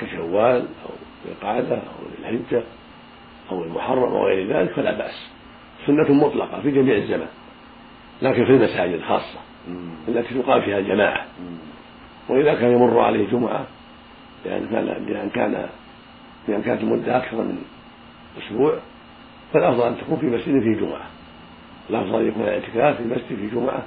كشوال 0.00 0.66
أو 0.84 0.90
القعدة 1.28 1.76
أو 1.76 2.06
ذي 2.10 2.28
الحجة 2.28 2.62
أو 3.50 3.64
المحرم 3.64 4.02
أو 4.02 4.26
غير 4.26 4.56
ذلك 4.56 4.70
فلا 4.72 4.98
بأس. 4.98 5.28
سنة 5.88 6.12
مطلقة 6.12 6.60
في 6.60 6.70
جميع 6.70 6.96
الزمان 6.96 7.28
لكن 8.22 8.44
في 8.44 8.50
المساجد 8.50 8.92
الخاصة 8.92 9.38
التي 10.08 10.34
تقام 10.34 10.60
فيها 10.60 10.78
الجماعة 10.78 11.26
وإذا 12.28 12.54
كان 12.54 12.72
يمر 12.72 13.00
عليه 13.00 13.26
جمعة 13.28 13.66
لأن 14.44 14.68
كان 14.68 14.84
لأن 14.84 15.30
كان 15.30 15.68
لأن 16.48 16.62
كانت 16.62 16.80
المدة 16.80 17.16
أكثر 17.16 17.36
من 17.36 17.62
أسبوع 18.38 18.78
فالأفضل 19.52 19.86
أن 19.86 19.96
تكون 19.96 20.16
في 20.18 20.26
مسجد 20.26 20.62
فيه 20.62 20.80
جمعة. 20.86 21.06
الأفضل 21.90 22.20
أن 22.20 22.28
يكون 22.28 22.42
الاعتكاف 22.42 22.96
في 22.96 23.02
مسجد 23.02 23.26
في 23.26 23.48
جمعة 23.54 23.82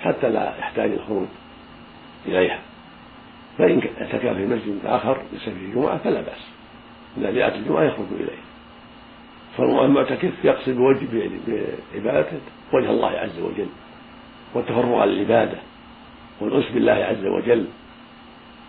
حتى 0.00 0.30
لا 0.30 0.58
يحتاج 0.58 0.90
الخروج 0.90 1.26
إليها. 2.26 2.60
فإن 3.58 3.82
اعتكف 4.00 4.36
في 4.36 4.46
مسجد 4.46 4.78
آخر 4.84 5.22
ليس 5.32 5.42
فيه 5.42 5.74
جمعة 5.74 5.98
فلا 5.98 6.20
بأس. 6.20 6.48
إذا 7.16 7.30
جاءت 7.30 7.54
الجمعة 7.54 7.82
يخرج 7.82 8.06
إليه. 8.12 8.47
فالمعتكف 9.58 10.44
يقصد 10.44 10.72
بوجه 10.72 11.06
بعبادته 11.94 12.38
وجه 12.72 12.90
الله 12.90 13.08
عز 13.10 13.38
وجل 13.38 13.66
والتفرغ 14.54 15.00
على 15.00 15.10
العبادة 15.10 15.58
والأنس 16.40 16.64
بالله 16.74 16.92
عز 16.92 17.26
وجل. 17.26 17.66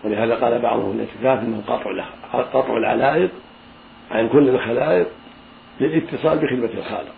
ولهذا 0.04 0.34
قال 0.34 0.58
بعضهم 0.58 1.00
الاعتكاف 1.00 1.44
انه 1.44 1.62
قطع 1.66 2.04
قطع 2.42 2.76
العلائق 2.76 3.30
عن 4.10 4.28
كل 4.28 4.48
الخلائق 4.48 5.06
للاتصال 5.80 6.38
بخدمة 6.38 6.70
الخالق. 6.78 7.14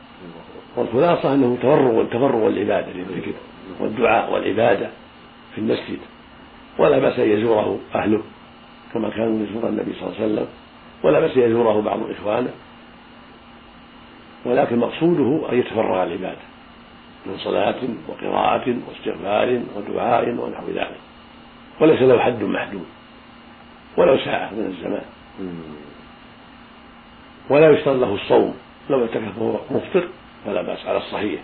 والخلاصة 0.76 1.34
أنه 1.34 1.56
تفرغ 1.56 2.04
تفرغ 2.04 2.46
العبادة 2.48 2.92
للذكر 2.92 3.32
والدعاء 3.80 4.32
والعبادة 4.32 4.90
في 5.54 5.60
المسجد. 5.60 5.98
ولا 6.78 6.98
بأس 6.98 7.18
أن 7.18 7.30
يزوره 7.30 7.78
أهله 7.94 8.22
كما 8.94 9.10
كانوا 9.10 9.46
يزور 9.46 9.68
النبي 9.68 9.92
صلى 9.92 10.08
الله 10.08 10.20
عليه 10.20 10.32
وسلم. 10.32 10.46
ولا 11.04 11.20
بأس 11.20 11.36
أن 11.36 11.42
يزوره 11.42 11.80
بعض 11.80 12.10
إخوانه. 12.10 12.50
ولكن 14.44 14.78
مقصوده 14.78 15.52
أن 15.52 15.58
يتفرغ 15.58 16.02
العبادة 16.02 16.42
من 17.26 17.38
صلاة 17.38 17.80
وقراءة 18.08 18.76
واستغفار 18.88 19.60
ودعاء 19.76 20.28
ونحو 20.28 20.66
ذلك. 20.68 21.00
وليس 21.80 22.02
له 22.02 22.18
حد 22.18 22.42
محدود. 22.42 22.86
ولو 23.96 24.18
ساعة 24.18 24.50
من 24.50 24.66
الزمان. 24.66 25.04
ولا 27.50 27.70
يشترط 27.70 27.96
له 27.96 28.14
الصوم. 28.14 28.54
لو 28.90 29.02
اعتكف 29.02 29.38
وهو 29.38 29.58
مفطر 29.70 30.08
فلا 30.46 30.62
بأس 30.62 30.86
على 30.86 30.98
الصحيح. 30.98 31.40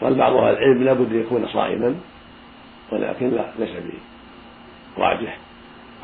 قال 0.00 0.14
بعض 0.14 0.32
أهل 0.36 0.52
العلم 0.52 0.82
لابد 0.82 1.12
أن 1.12 1.20
يكون 1.20 1.48
صائما 1.48 1.94
ولكن 2.92 3.30
لا 3.30 3.44
ليس 3.58 3.70
به 3.70 3.98
راجح 4.98 5.38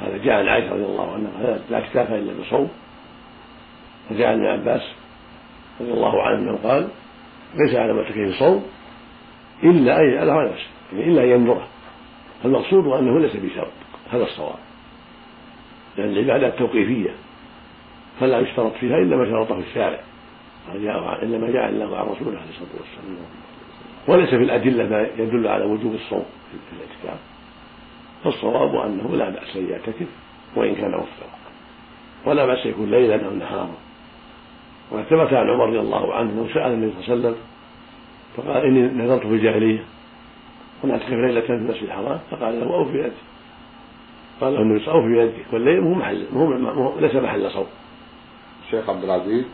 هذا 0.01 0.17
جاء 0.17 0.35
عن 0.39 0.49
عائشة 0.49 0.73
رضي 0.73 0.85
الله 0.85 1.13
عنها 1.13 1.59
لا 1.71 1.77
اعتكاف 1.77 2.13
إلا 2.13 2.33
بصوم. 2.43 2.71
وجاء 4.11 4.35
ابن 4.35 4.47
عباس 4.47 4.83
رضي 5.81 5.93
الله 5.93 6.23
عنه 6.23 6.39
انه 6.39 6.59
قال 6.65 6.89
ليس 7.55 7.75
على 7.75 7.93
معتكف 7.93 8.39
صوم 8.39 8.65
إلا 9.63 10.01
أن 10.01 10.11
يجعله 10.11 10.33
على 10.33 10.51
نفسه 10.51 10.69
يعني 10.93 11.13
إلا 11.13 11.25
أن 11.25 11.29
ينظره 11.29 11.67
فالمقصود 12.43 12.87
أنه 12.87 13.21
ليس 13.21 13.37
بشرط 13.37 13.73
هذا 14.11 14.23
الصواب 14.23 14.59
لأن 15.97 16.09
العبادات 16.09 16.59
توقيفية 16.59 17.11
فلا 18.21 18.41
يشترط 18.41 18.73
فيها 18.73 18.97
إلا 18.97 19.17
ما 19.17 19.25
شرطه 19.25 19.59
الشارع 19.59 20.01
إلا 21.23 21.39
ما 21.39 21.51
جاء 21.51 21.69
الله 21.69 21.99
عن 21.99 22.07
رسوله 22.07 22.39
عليه 22.39 22.51
الصلاة 22.51 22.69
والسلام. 22.81 23.17
وليس 24.09 24.29
في 24.29 24.37
الأدلة 24.37 24.89
ما 24.89 25.07
يدل 25.19 25.49
على 25.49 25.65
وجوب 25.65 25.95
الصوم 25.95 26.25
في 26.51 26.77
الاعتكاف 26.77 27.21
فالصواب 28.25 28.75
أنه 28.75 29.17
لا 29.17 29.31
بأس 29.31 29.57
أن 29.57 29.71
يعتكف 29.71 30.07
وإن 30.57 30.75
كان 30.75 30.91
مفطرا 30.91 31.39
ولا 32.27 32.47
بأس 32.47 32.67
يكون 32.67 32.91
ليلا 32.91 33.27
أو 33.27 33.31
نهارا. 33.31 33.75
وقد 34.91 35.03
ثبت 35.03 35.33
عن 35.33 35.51
عمر 35.51 35.67
رضي 35.67 35.81
الله 35.81 36.15
عنه 36.15 36.33
أنه 36.33 36.49
سأل 36.55 36.73
النبي 36.73 36.93
صلى 36.93 37.15
الله 37.15 37.27
عليه 37.27 37.29
وسلم 37.29 37.37
فقال 38.37 38.65
إني 38.65 38.83
نذرت 38.83 39.21
في 39.21 39.27
الجاهلية. 39.27 39.85
ان 40.85 40.91
اعتكف 40.91 41.11
ليلة 41.11 41.41
في 41.41 41.51
المسجد 41.51 41.83
الحرام؟ 41.83 42.19
فقال 42.31 42.61
له 42.61 42.75
أوفي 42.75 42.99
يدك 42.99 43.13
قال 44.41 44.55
له 44.55 44.61
النبي 44.61 44.89
أوفي 44.89 45.19
يدك 45.19 45.53
والليل 45.53 45.81
مو 45.81 45.95
محل 45.95 46.27
مو 46.33 46.99
ليس 47.01 47.15
محل 47.15 47.51
صوم. 47.51 47.67
شيخ 48.71 48.91
عبد 48.91 49.05
العزيز 49.05 49.45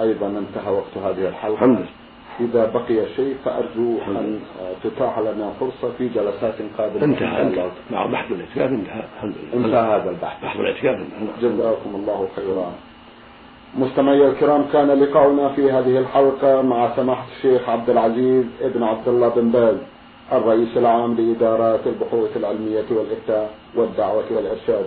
أيضا 0.00 0.26
انتهى 0.26 0.72
وقت 0.72 0.96
هذه 0.96 1.28
الحلقة. 1.28 1.54
الحمد 1.54 1.76
لله. 1.78 1.88
إذا 2.40 2.72
بقي 2.72 3.06
شيء 3.16 3.36
فأرجو 3.44 3.98
أن 4.08 4.40
تتاح 4.84 5.18
لنا 5.18 5.52
فرصة 5.60 5.92
في 5.98 6.08
جلسات 6.08 6.54
قادمة 6.78 7.04
انتهى 7.04 7.70
مع 7.90 8.06
بحث 8.06 8.32
الاعتكاف 8.32 8.70
انتهى. 8.70 9.02
الحمد 9.16 9.34
لله. 9.54 9.66
انتهى 9.66 9.96
هذا 9.96 10.10
البحث. 10.10 10.44
بحث 10.44 10.60
الاعتكاف 10.60 10.96
انتهى. 10.96 11.48
جزاكم 11.48 11.94
الله 11.94 12.28
خيرا. 12.36 12.72
مستمعي 13.74 14.28
الكرام 14.28 14.64
كان 14.72 14.88
لقاؤنا 14.90 15.48
في 15.48 15.72
هذه 15.72 15.98
الحلقة 15.98 16.62
مع 16.62 16.96
سماحة 16.96 17.24
الشيخ 17.36 17.68
عبد 17.68 17.90
العزيز 17.90 18.44
ابن 18.60 18.82
عبد 18.82 19.08
الله 19.08 19.28
بن 19.28 19.50
باز 19.50 19.76
الرئيس 20.32 20.76
العام 20.76 21.14
لإدارات 21.14 21.80
البحوث 21.86 22.36
العلمية 22.36 22.84
والإفتاء 22.90 23.50
والدعوة 23.76 24.24
والإرشاد. 24.30 24.84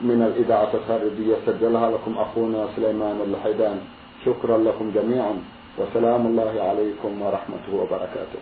من 0.00 0.22
الإذاعة 0.22 0.68
الخارجية 0.74 1.34
سجلها 1.46 1.90
لكم 1.90 2.14
أخونا 2.18 2.66
سليمان 2.76 3.20
اللحيدان 3.24 3.78
شكرا 4.24 4.58
لكم 4.58 4.90
جميعا 4.94 5.34
وسلام 5.78 6.26
الله 6.26 6.52
عليكم 6.62 7.22
ورحمته 7.22 7.74
وبركاته. 7.74 8.40